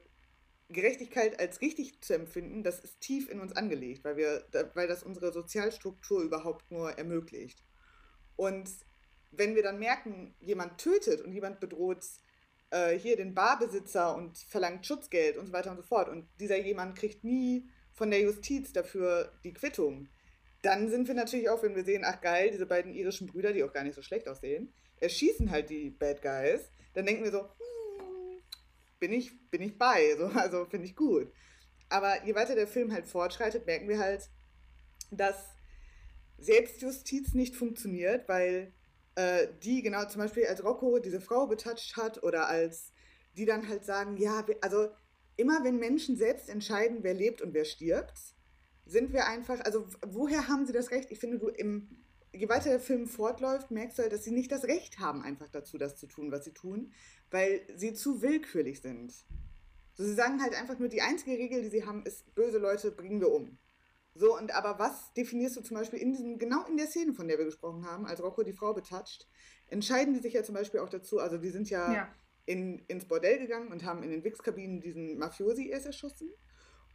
[0.68, 5.02] Gerechtigkeit als richtig zu empfinden, das ist tief in uns angelegt, weil, wir, weil das
[5.02, 7.64] unsere Sozialstruktur überhaupt nur ermöglicht.
[8.36, 8.70] Und
[9.30, 12.04] wenn wir dann merken, jemand tötet und jemand bedroht
[12.70, 16.08] äh, hier den Barbesitzer und verlangt Schutzgeld und so weiter und so fort.
[16.08, 20.08] Und dieser jemand kriegt nie von der Justiz dafür die Quittung.
[20.62, 23.62] Dann sind wir natürlich auch, wenn wir sehen, ach geil, diese beiden irischen Brüder, die
[23.64, 26.70] auch gar nicht so schlecht aussehen, erschießen halt die Bad Guys.
[26.94, 28.42] Dann denken wir so, hm,
[28.98, 31.32] bin ich, bin ich bei, so, also finde ich gut.
[31.88, 34.28] Aber je weiter der Film halt fortschreitet, merken wir halt,
[35.10, 35.36] dass
[36.36, 38.74] Selbstjustiz nicht funktioniert, weil
[39.18, 42.92] äh, die genau zum Beispiel als Rocco diese Frau betatscht hat oder als
[43.36, 44.90] die dann halt sagen, ja, also
[45.36, 48.36] immer wenn Menschen selbst entscheiden, wer lebt und wer stirbt,
[48.86, 51.10] sind wir einfach, also woher haben sie das Recht?
[51.10, 51.88] Ich finde, du im,
[52.32, 55.48] je weiter der Film fortläuft, merkst du halt, dass sie nicht das Recht haben, einfach
[55.48, 56.92] dazu das zu tun, was sie tun,
[57.32, 59.12] weil sie zu willkürlich sind.
[59.94, 62.92] So, sie sagen halt einfach nur, die einzige Regel, die sie haben, ist, böse Leute
[62.92, 63.58] bringen wir um.
[64.18, 67.28] So, und aber was definierst du zum Beispiel in diesem, genau in der Szene, von
[67.28, 69.28] der wir gesprochen haben, als Rocco die Frau betatscht,
[69.68, 72.14] entscheiden die sich ja zum Beispiel auch dazu, also die sind ja, ja.
[72.44, 76.32] In, ins Bordell gegangen und haben in den Wichskabinen diesen Mafiosi erst erschossen.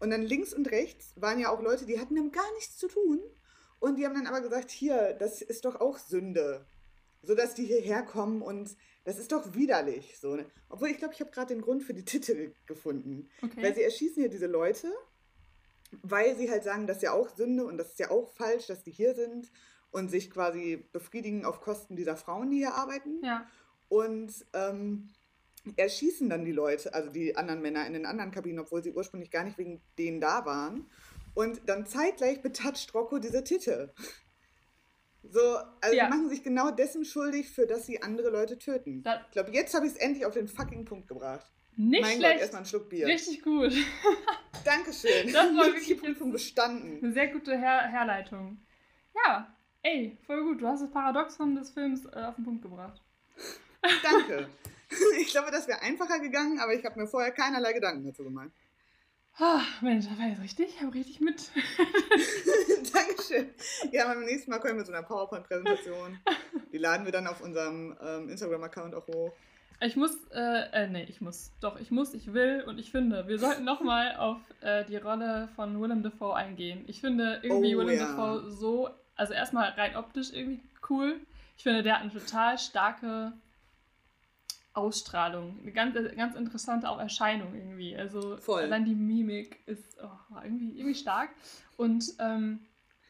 [0.01, 2.89] Und dann links und rechts waren ja auch Leute, die hatten damit gar nichts zu
[2.89, 3.21] tun.
[3.79, 6.65] Und die haben dann aber gesagt, hier, das ist doch auch Sünde.
[7.21, 10.19] So dass die hierher kommen und das ist doch widerlich.
[10.19, 10.45] So, ne?
[10.67, 13.29] Obwohl, ich glaube, ich habe gerade den Grund für die Titel gefunden.
[13.41, 13.63] Okay.
[13.63, 14.91] Weil sie erschießen hier diese Leute,
[16.01, 18.67] weil sie halt sagen, das ist ja auch Sünde und das ist ja auch falsch,
[18.67, 19.51] dass die hier sind
[19.91, 23.21] und sich quasi befriedigen auf Kosten dieser Frauen, die hier arbeiten.
[23.23, 23.47] Ja.
[23.89, 25.09] Und ähm,
[25.77, 29.31] erschießen dann die Leute, also die anderen Männer in den anderen Kabinen, obwohl sie ursprünglich
[29.31, 30.89] gar nicht wegen denen da waren.
[31.35, 33.91] Und dann zeitgleich betatscht Rocco diese Titel.
[35.23, 36.09] So, also ja.
[36.09, 39.03] machen sich genau dessen schuldig, für das sie andere Leute töten.
[39.03, 41.51] Das ich glaube, jetzt habe ich es endlich auf den fucking Punkt gebracht.
[41.75, 42.33] Nicht mein schlecht.
[42.33, 43.07] Gott, erstmal einen Schluck Bier.
[43.07, 43.73] Richtig gut.
[44.65, 45.31] Dankeschön.
[45.31, 46.99] Das war wirklich die Prüfung bestanden.
[47.03, 48.59] Eine sehr gute Her Herleitung.
[49.25, 50.61] Ja, ey, voll gut.
[50.61, 53.01] Du hast das Paradoxon des Films äh, auf den Punkt gebracht.
[54.01, 54.49] Danke.
[55.19, 58.51] Ich glaube, das wäre einfacher gegangen, aber ich habe mir vorher keinerlei Gedanken dazu gemacht.
[59.39, 60.69] Oh, Mensch, das war jetzt richtig.
[60.69, 61.49] Ich habe richtig mit.
[62.93, 63.49] Dankeschön.
[63.91, 66.19] Ja, beim nächsten Mal kommen wir zu einer PowerPoint-Präsentation.
[66.71, 69.33] Die laden wir dann auf unserem ähm, Instagram-Account auch hoch.
[69.81, 71.51] Ich muss, äh, äh, nee, ich muss.
[71.59, 75.49] Doch, ich muss, ich will und ich finde, wir sollten nochmal auf äh, die Rolle
[75.55, 76.85] von Willem Dafoe eingehen.
[76.87, 78.07] Ich finde irgendwie oh, Willem ja.
[78.07, 81.19] Dafoe so, also erstmal rein optisch irgendwie cool.
[81.57, 83.33] Ich finde, der hat eine total starke
[84.73, 85.59] Ausstrahlung.
[85.61, 87.95] Eine ganz, ganz interessante auch Erscheinung irgendwie.
[87.95, 88.63] Also Voll.
[88.63, 91.29] allein die Mimik ist oh, irgendwie, irgendwie stark.
[91.77, 92.65] Und ähm,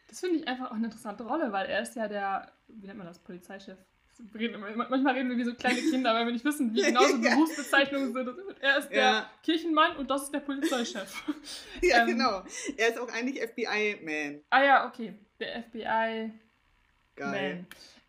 [0.10, 2.98] das finde ich einfach auch eine interessante Rolle, weil er ist ja der, wie nennt
[2.98, 3.78] man das, Polizeichef?
[4.20, 8.14] Manchmal reden wir wie so kleine Kinder, weil wir nicht wissen, wie genau so Berufsbezeichnungen
[8.14, 8.30] sind.
[8.60, 9.30] Er ist der ja.
[9.44, 11.24] Kirchenmann und das ist der Polizeichef.
[11.82, 12.44] Ja, ähm, genau.
[12.78, 14.42] Er ist auch eigentlich FBI-Man.
[14.50, 15.14] Ah ja, okay.
[15.40, 16.40] Der FBI-Man.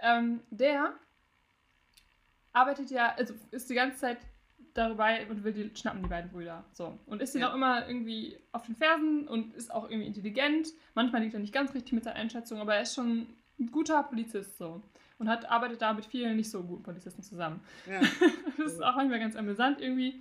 [0.01, 0.95] Ähm, der
[2.53, 4.19] arbeitet ja, also ist die ganze Zeit
[4.75, 6.65] dabei und will die schnappen, die beiden Brüder.
[6.73, 6.99] So.
[7.07, 7.51] Und ist ja.
[7.51, 10.69] auch immer irgendwie auf den Fersen und ist auch irgendwie intelligent.
[10.95, 13.27] Manchmal liegt er nicht ganz richtig mit seiner Einschätzung, aber er ist schon
[13.59, 14.83] ein guter Polizist so.
[15.19, 17.61] Und hat, arbeitet da mit vielen nicht so guten Polizisten zusammen.
[17.89, 18.01] Ja.
[18.59, 20.21] das ist auch manchmal ganz amüsant irgendwie.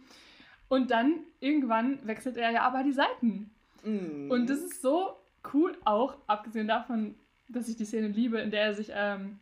[0.68, 3.50] Und dann irgendwann wechselt er ja aber die Seiten.
[3.84, 4.30] Mm.
[4.32, 5.18] Und das ist so
[5.54, 7.16] cool, auch abgesehen davon,
[7.50, 9.40] dass ich die Szene liebe, in der er sich ähm,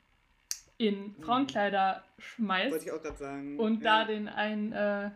[0.77, 2.71] in Frauenkleider schmeißt.
[2.71, 3.59] Wollte ich auch gerade sagen.
[3.59, 3.99] Und ja.
[3.99, 5.11] da den einen äh,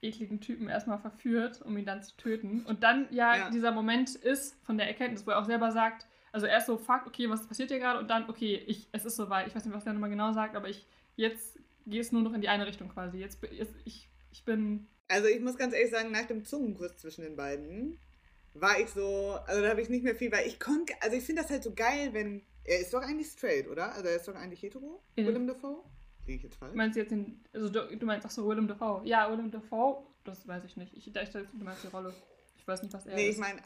[0.00, 2.64] ekligen Typen erstmal verführt, um ihn dann zu töten.
[2.66, 6.06] Und dann ja, ja, dieser Moment ist von der Erkenntnis, wo er auch selber sagt,
[6.32, 7.98] also erst so, fuck, okay, was passiert hier gerade?
[7.98, 9.46] Und dann, okay, ich, es ist soweit.
[9.46, 12.32] Ich weiß nicht, was der nochmal genau sagt, aber ich, jetzt gehe es nur noch
[12.32, 13.18] in die eine Richtung quasi.
[13.18, 14.86] Jetzt, jetzt ich, ich bin...
[15.08, 17.98] Also ich muss ganz ehrlich sagen, nach dem Zungenkuss zwischen den beiden
[18.54, 21.24] war ich so, also da habe ich nicht mehr viel, weil ich konnte, also ich
[21.24, 23.92] finde das halt so geil, wenn er ist doch eigentlich straight, oder?
[23.92, 25.02] Also er ist doch eigentlich hetero?
[25.16, 25.82] In Willem Dafoe?
[26.26, 26.74] Liege ich jetzt falsch?
[26.74, 29.06] Meinst du jetzt den, also du, du meinst, ach so, Willem Dafoe.
[29.06, 30.94] Ja, Willem Dafoe, das weiß ich nicht.
[30.96, 32.14] Ich dachte, du meinst die Rolle.
[32.56, 33.38] Ich weiß nicht, was er nee, ist.
[33.38, 33.60] Nee, ich meine,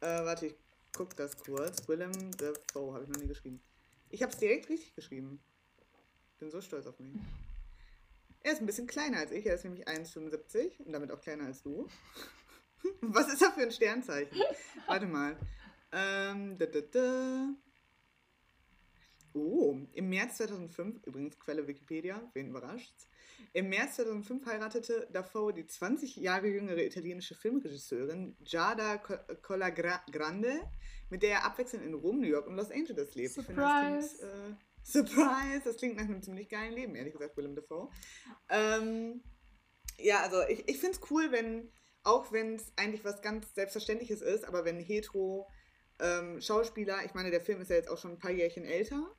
[0.00, 0.54] äh, warte, ich
[0.92, 1.88] guck das kurz.
[1.88, 3.60] Willem Dafoe habe ich noch nie geschrieben.
[4.10, 5.40] Ich habe es direkt richtig geschrieben.
[6.38, 7.14] Bin so stolz auf mich.
[8.40, 11.44] Er ist ein bisschen kleiner als ich, er ist nämlich 1,75 und damit auch kleiner
[11.44, 11.88] als du.
[13.00, 14.36] Was ist er für ein Sternzeichen?
[14.86, 15.36] Warte mal.
[15.92, 17.48] Ähm, da, da, da.
[19.34, 23.06] Oh, im März 2005, übrigens Quelle Wikipedia, wen überrascht's?
[23.52, 28.98] Im März 2005 heiratete Dafoe die 20 Jahre jüngere italienische Filmregisseurin Giada
[29.42, 30.60] Colagrande,
[31.10, 33.34] mit der er abwechselnd in Rom, New York und Los Angeles lebt.
[33.34, 33.56] Surprise!
[34.00, 35.62] Das klingt, äh, Surprise!
[35.64, 37.90] Das klingt nach einem ziemlich geilen Leben, ehrlich gesagt, Willem Dafoe.
[38.48, 39.22] Ähm,
[39.98, 41.70] ja, also ich, ich finde es cool, wenn,
[42.02, 45.48] auch wenn es eigentlich was ganz Selbstverständliches ist, aber wenn hetero
[46.00, 49.14] ähm, Schauspieler, ich meine, der Film ist ja jetzt auch schon ein paar Jährchen älter,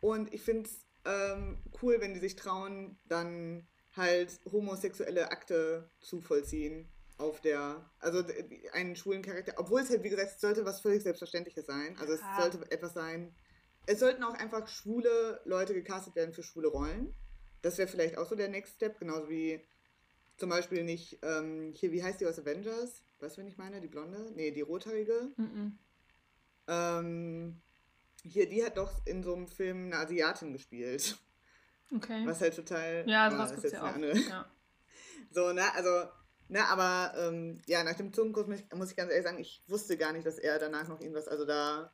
[0.00, 6.20] und ich finde es ähm, cool, wenn die sich trauen, dann halt homosexuelle Akte zu
[6.20, 6.88] vollziehen
[7.18, 8.24] auf der, also
[8.72, 11.96] einen schwulen Charakter, obwohl es halt, wie gesagt, es sollte was völlig Selbstverständliches sein.
[11.98, 12.40] Also es ah.
[12.40, 13.34] sollte etwas sein,
[13.86, 17.14] es sollten auch einfach schwule Leute gecastet werden für schwule Rollen.
[17.62, 19.60] Das wäre vielleicht auch so der Next Step, genauso wie
[20.38, 23.02] zum Beispiel nicht, ähm, hier, wie heißt die aus Avengers?
[23.20, 23.80] Weißt du, wen ich meine?
[23.80, 24.32] Die Blonde?
[24.34, 25.30] Nee, die Rothaarige.
[25.36, 25.72] Mm -mm.
[26.68, 27.60] Ähm,
[28.22, 31.16] hier, die hat doch in so einem Film eine Asiatin gespielt.
[31.94, 32.26] Okay.
[32.26, 33.04] Was halt total.
[33.06, 33.96] Ja, sowas gibt es ja auch.
[34.28, 34.46] Ja.
[35.32, 36.08] So, ne, also,
[36.48, 39.62] ne, aber ähm, ja, nach dem Zungenkurs muss ich, muss ich ganz ehrlich sagen, ich
[39.68, 41.92] wusste gar nicht, dass er danach noch irgendwas, also da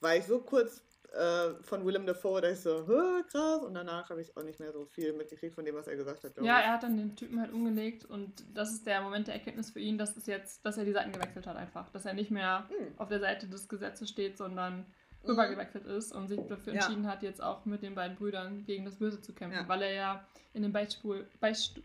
[0.00, 2.84] war ich so kurz äh, von Willem Dafoe, da ich so,
[3.30, 5.96] krass, und danach habe ich auch nicht mehr so viel mitgekriegt von dem, was er
[5.96, 6.36] gesagt hat.
[6.36, 6.66] Ja, ich.
[6.66, 9.80] er hat dann den Typen halt umgelegt und das ist der Moment der Erkenntnis für
[9.80, 12.68] ihn, dass es jetzt, dass er die Seiten gewechselt hat einfach, dass er nicht mehr
[12.68, 12.98] hm.
[12.98, 14.86] auf der Seite des Gesetzes steht, sondern
[15.26, 17.10] rübergewechselt ist und sich dafür entschieden ja.
[17.10, 19.68] hat, jetzt auch mit den beiden Brüdern gegen das Böse zu kämpfen, ja.
[19.68, 21.82] weil er ja in dem Beichtstuhl, Beichtstuhl,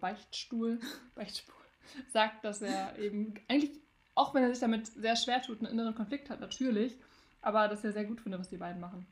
[0.00, 0.80] Beichtstuhl,
[1.14, 1.54] Beichtstuhl
[2.12, 3.80] sagt, dass er eben eigentlich
[4.16, 6.96] Auch wenn er sich damit sehr schwer tut, einen inneren Konflikt hat, natürlich.
[7.42, 9.06] Aber das ist ja sehr gut finde, was die beiden machen.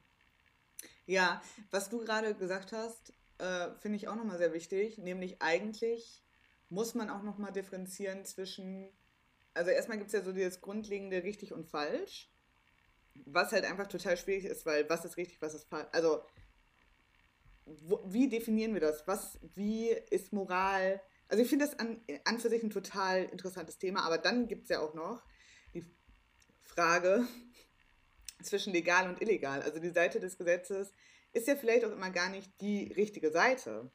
[1.06, 4.96] Ja, was du gerade gesagt hast, äh, finde ich auch nochmal sehr wichtig.
[4.96, 6.22] Nämlich eigentlich
[6.70, 8.88] muss man auch nochmal differenzieren zwischen,
[9.52, 12.30] also erstmal gibt es ja so dieses grundlegende richtig und falsch,
[13.26, 15.88] was halt einfach total schwierig ist, weil was ist richtig, was ist falsch.
[15.92, 16.22] Also
[17.66, 19.06] wo, wie definieren wir das?
[19.06, 21.00] Was, wie ist Moral?
[21.28, 24.64] Also ich finde das an, an für sich ein total interessantes Thema, aber dann gibt
[24.64, 25.22] es ja auch noch
[25.72, 25.84] die
[26.62, 27.26] Frage
[28.42, 29.62] zwischen legal und illegal.
[29.62, 30.92] Also die Seite des Gesetzes
[31.32, 33.90] ist ja vielleicht auch immer gar nicht die richtige Seite.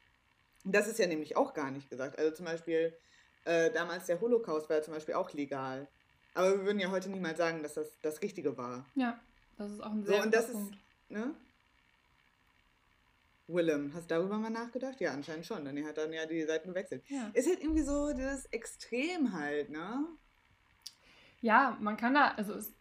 [0.64, 2.18] Das ist ja nämlich auch gar nicht gesagt.
[2.18, 2.96] Also zum Beispiel,
[3.44, 5.88] äh, damals der Holocaust war ja zum Beispiel auch legal.
[6.34, 8.86] Aber wir würden ja heute niemals sagen, dass das das Richtige war.
[8.94, 9.18] Ja,
[9.58, 10.74] das ist auch ein sehr so, und das Punkt.
[10.74, 11.34] Ist, ne?
[13.48, 15.00] Willem, hast du darüber mal nachgedacht?
[15.00, 15.64] Ja, anscheinend schon.
[15.64, 17.02] Denn er hat dann ja die Seiten gewechselt.
[17.08, 17.30] Ja.
[17.34, 20.04] Ist halt irgendwie so dieses Extrem halt, ne?
[21.42, 22.72] Ja, man kann da, also es,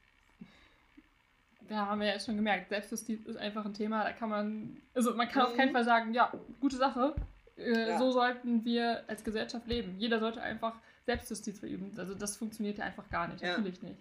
[1.69, 5.13] da haben wir ja schon gemerkt, Selbstjustiz ist einfach ein Thema, da kann man, also
[5.15, 5.49] man kann mhm.
[5.49, 5.73] auf keinen mhm.
[5.73, 7.15] Fall sagen, ja, gute Sache,
[7.57, 7.97] äh, ja.
[7.97, 9.95] so sollten wir als Gesellschaft leben.
[9.97, 10.75] Jeder sollte einfach
[11.05, 11.93] Selbstjustiz verüben.
[11.97, 13.57] Also das funktioniert ja einfach gar nicht, ja.
[13.57, 13.97] natürlich nicht.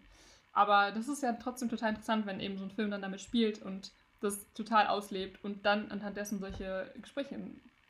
[0.52, 3.62] Aber das ist ja trotzdem total interessant, wenn eben so ein Film dann damit spielt
[3.62, 7.38] und das total auslebt und dann anhand dessen solche Gespräche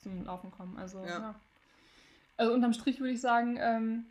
[0.02, 0.76] zum Laufen kommen.
[0.76, 1.18] Also, ja.
[1.18, 1.34] ja.
[2.36, 4.06] Also unterm Strich würde ich sagen, ähm,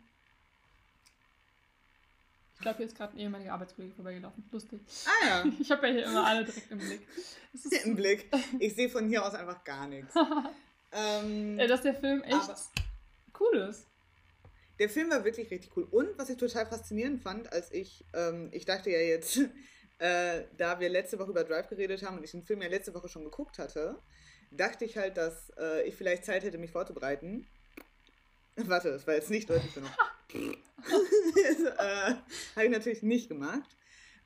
[2.58, 4.44] ich glaube, hier ist gerade ein ehemaliger Arbeitskollege vorbeigelaufen.
[4.50, 4.80] Lustig.
[5.06, 5.44] Ah ja.
[5.60, 7.06] Ich habe ja hier immer alle direkt im Blick.
[7.84, 8.30] Im Blick.
[8.58, 10.12] Ich sehe von hier aus einfach gar nichts.
[10.90, 12.50] ähm, Dass der Film echt
[13.38, 13.86] cool ist.
[14.78, 15.86] Der Film war wirklich richtig cool.
[15.90, 19.38] Und was ich total faszinierend fand, als ich, ähm, ich dachte ja jetzt,
[19.98, 22.94] äh, da wir letzte Woche über Drive geredet haben und ich den Film ja letzte
[22.94, 23.98] Woche schon geguckt hatte,
[24.50, 27.46] dachte ich halt, dass äh, ich vielleicht Zeit hätte, mich vorzubereiten.
[28.56, 29.90] Warte, das war jetzt nicht deutlich genug.
[30.32, 32.14] das, äh,
[32.54, 33.77] Habe ich natürlich nicht gemacht.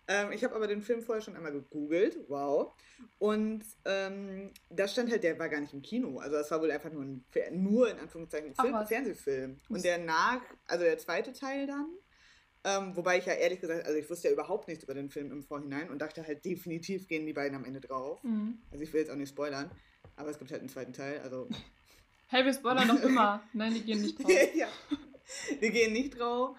[0.08, 2.72] Ähm, ich habe aber den Film vorher schon einmal gegoogelt, wow.
[3.18, 6.18] Und ähm, da stand halt, der war gar nicht im Kino.
[6.18, 9.60] Also das war wohl einfach nur ein, nur in Anführungszeichen ein Film, Fernsehfilm.
[9.68, 11.86] Und der nach, also der zweite Teil dann,
[12.64, 15.32] ähm, wobei ich ja ehrlich gesagt, also ich wusste ja überhaupt nichts über den Film
[15.32, 18.22] im Vorhinein und dachte halt, definitiv gehen die beiden am Ende drauf.
[18.22, 18.58] Mhm.
[18.70, 19.70] Also ich will jetzt auch nicht spoilern,
[20.16, 21.48] aber es gibt halt einen zweiten Teil, also.
[22.28, 23.42] Hey, wir spoilern doch immer.
[23.52, 24.32] Nein, die gehen nicht drauf.
[24.54, 24.68] ja,
[25.60, 26.56] die gehen nicht drauf.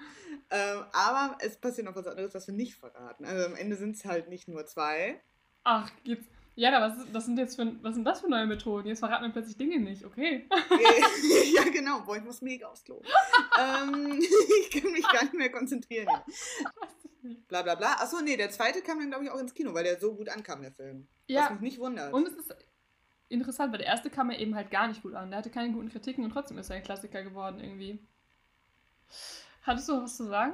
[0.54, 3.26] Ähm, aber es passiert noch was anderes, was wir nicht verraten.
[3.26, 5.20] Also am Ende sind es halt nicht nur zwei.
[5.64, 6.28] Ach, geht's.
[6.56, 8.88] Ja, was, das sind jetzt für, was sind das für neue Methoden?
[8.88, 10.48] Jetzt verraten wir plötzlich Dinge nicht, okay?
[11.56, 12.02] ja, genau.
[12.02, 13.02] Boah, ich muss mega Klo.
[13.60, 14.22] ähm,
[14.62, 16.08] ich kann mich gar nicht mehr konzentrieren.
[17.48, 17.94] Bla bla bla.
[17.94, 20.30] Achso, nee, der zweite kam dann, glaube ich, auch ins Kino, weil der so gut
[20.30, 21.08] ankam, der Film.
[21.26, 21.46] Ja.
[21.46, 22.14] Was mich nicht wundert.
[22.14, 22.56] Und es ist
[23.30, 25.32] interessant, weil der erste kam ja eben halt gar nicht gut an.
[25.32, 28.00] Der hatte keine guten Kritiken und trotzdem ist er ein Klassiker geworden irgendwie.
[29.64, 30.54] Hattest du was zu sagen?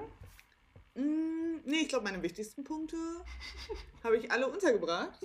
[0.93, 2.97] Mm, nee, ich glaube, meine wichtigsten Punkte
[4.03, 5.19] habe ich alle untergebracht.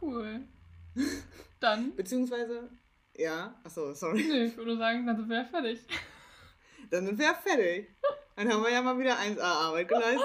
[0.00, 0.46] Cool.
[1.58, 1.94] Dann.
[1.96, 2.68] Beziehungsweise,
[3.16, 4.22] ja, achso, sorry.
[4.22, 5.80] Nee, ich würde sagen, dann sind wir ja fertig.
[6.90, 7.88] Dann sind wir ja fertig.
[8.36, 10.22] Dann haben wir ja mal wieder 1A Arbeit geleistet.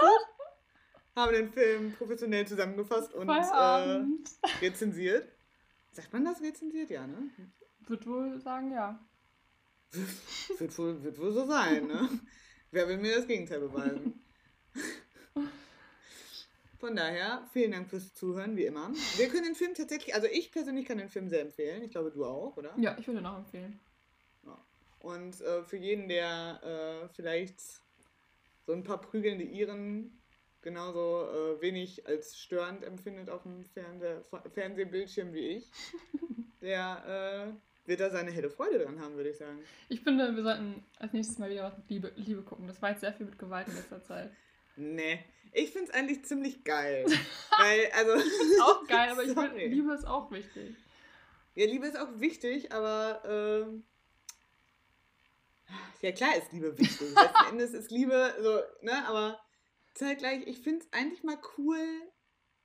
[1.16, 4.04] haben den Film professionell zusammengefasst und äh,
[4.62, 5.32] rezensiert.
[5.92, 6.90] Sagt man das rezensiert?
[6.90, 7.32] Ja, ne?
[7.88, 9.00] Wird wohl sagen, ja.
[10.58, 12.10] wird, wohl, wird wohl so sein, ne?
[12.72, 14.22] Wer will mir das Gegenteil beweisen?
[16.80, 18.92] Von daher, vielen Dank fürs Zuhören, wie immer.
[19.18, 21.84] Wir können den Film tatsächlich, also ich persönlich kann den Film sehr empfehlen.
[21.84, 22.74] Ich glaube, du auch, oder?
[22.78, 23.80] Ja, ich würde ihn auch empfehlen.
[24.46, 24.58] Ja.
[25.02, 26.62] Und äh, für jeden, der
[27.04, 27.60] äh, vielleicht
[28.66, 30.18] so ein paar prügelnde Iren
[30.62, 35.72] genauso äh, wenig als störend empfindet auf dem Fernse Fernsehbildschirm wie ich,
[36.62, 39.60] der äh, wird da seine helle Freude dran haben, würde ich sagen.
[39.90, 42.68] Ich finde, wir sollten als nächstes mal wieder was mit Liebe, Liebe gucken.
[42.68, 44.32] Das war jetzt sehr viel mit Gewalt in letzter Zeit.
[44.78, 45.20] Nee.
[45.52, 47.06] Ich finde es eigentlich ziemlich geil.
[47.58, 48.14] Weil, also.
[48.64, 50.76] auch geil, aber ich find, Liebe ist auch wichtig.
[51.56, 53.22] Ja, Liebe ist auch wichtig, aber.
[53.26, 53.84] Ähm,
[56.02, 57.10] ja, klar ist Liebe wichtig.
[57.14, 59.40] Letzten Endes ist Liebe so, ne, aber
[59.96, 61.84] zeitgleich, ich finde es eigentlich mal cool,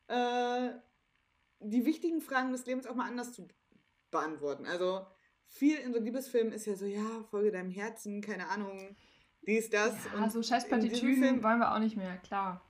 [0.08, 0.70] äh,
[1.60, 3.48] die wichtigen Fragen des Lebens auch mal anders zu
[4.10, 4.66] beantworten.
[4.66, 5.04] Also,
[5.54, 8.96] viel in so Liebesfilmen ist ja so, ja, folge deinem Herzen, keine Ahnung
[9.46, 9.94] dies, das.
[10.12, 12.62] Ja, und so scheiß Plattitüden wollen wir auch nicht mehr, klar.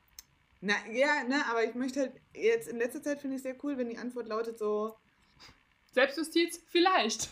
[0.60, 3.76] Na, ja, ne, aber ich möchte halt, jetzt in letzter Zeit finde ich sehr cool,
[3.76, 4.96] wenn die Antwort lautet so...
[5.92, 6.60] Selbstjustiz?
[6.68, 7.30] Vielleicht.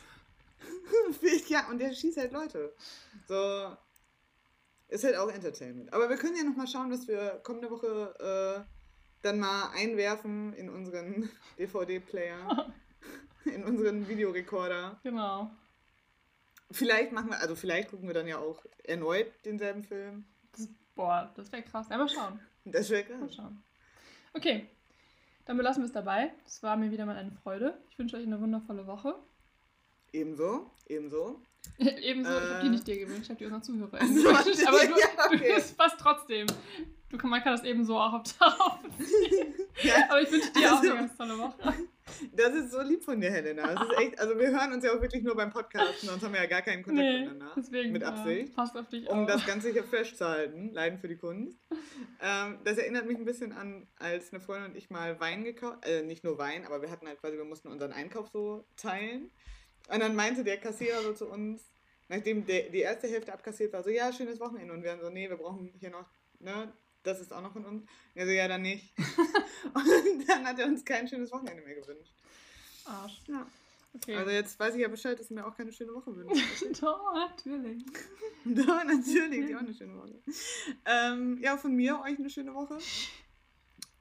[1.48, 2.74] ja, und der schießt halt Leute.
[3.26, 3.76] So,
[4.88, 5.92] ist halt auch Entertainment.
[5.92, 8.72] Aber wir können ja nochmal schauen, dass wir kommende Woche äh,
[9.22, 12.72] dann mal einwerfen in unseren DVD-Player,
[13.54, 14.98] in unseren Videorekorder.
[15.02, 15.50] Genau.
[16.70, 20.24] Vielleicht machen wir, also vielleicht gucken wir dann ja auch erneut denselben Film.
[20.52, 21.88] Das, boah, das wäre krass.
[21.90, 22.40] Ja, mal schauen.
[22.64, 23.20] Das wäre krass.
[23.20, 23.62] Mal schauen.
[24.32, 24.66] Okay,
[25.44, 26.32] dann belassen wir es dabei.
[26.46, 27.78] Es war mir wieder mal eine Freude.
[27.90, 29.14] Ich wünsche euch eine wundervolle Woche.
[30.12, 31.42] Ebenso, ebenso.
[31.78, 34.64] ebenso, äh, ich habe die nicht dir gewünscht, ich habe die unseren Zuhörer gewünscht.
[34.66, 35.60] Aber du, ja, okay.
[35.60, 36.46] du passt trotzdem.
[37.08, 38.22] Du, man kann das ebenso auch auf
[39.82, 41.74] ja, Aber ich wünsche dir also, auch eine ganz tolle Woche.
[42.32, 43.74] Das ist so lieb von dir, Helena.
[43.74, 46.32] Das ist echt, also wir hören uns ja auch wirklich nur beim Podcast, sonst haben
[46.32, 47.52] wir ja gar keinen Kontakt nee, miteinander.
[47.56, 48.48] Deswegen, mit Absicht.
[48.48, 49.26] Ja, passt auf dich um auch.
[49.26, 50.72] das Ganze hier festzuhalten.
[50.72, 51.58] Leiden für die Kunst.
[52.24, 55.84] Ähm, das erinnert mich ein bisschen an, als eine Freundin und ich mal Wein gekauft,
[55.84, 59.32] äh, nicht nur Wein, aber wir hatten halt quasi, wir mussten unseren Einkauf so teilen.
[59.88, 61.72] Und dann meinte der Kassierer so zu uns,
[62.08, 64.72] nachdem der, die erste Hälfte abkassiert war, so, ja, schönes Wochenende.
[64.72, 66.08] Und wir haben so, nee, wir brauchen hier noch,
[66.38, 66.72] ne,
[67.02, 67.84] das ist auch noch von uns.
[68.14, 68.92] Er so, ja, dann nicht.
[69.74, 72.12] und dann hat er uns kein schönes Wochenende mehr gewünscht.
[72.84, 73.22] Arsch.
[73.28, 73.46] Ja.
[73.94, 74.16] Okay.
[74.16, 76.42] Also jetzt weiß ich ja Bescheid, dass du mir auch keine schöne Woche wünscht.
[76.82, 77.84] Doch, natürlich.
[78.44, 80.14] Doch, natürlich, die auch eine schöne Woche.
[80.86, 82.78] Ähm, ja, von mir euch eine schöne Woche.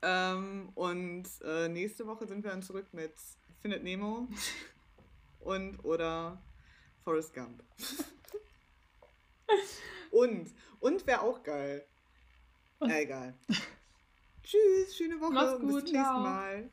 [0.01, 3.13] Ähm, und äh, nächste Woche sind wir dann zurück mit
[3.61, 4.27] Findet Nemo
[5.41, 6.41] und oder
[7.03, 7.61] Forrest Gump.
[10.11, 11.85] und, und wäre auch geil.
[12.81, 13.33] Ja, egal.
[14.43, 15.33] Tschüss, schöne Woche.
[15.33, 16.71] Mach's gut, bis zum nächsten Mal.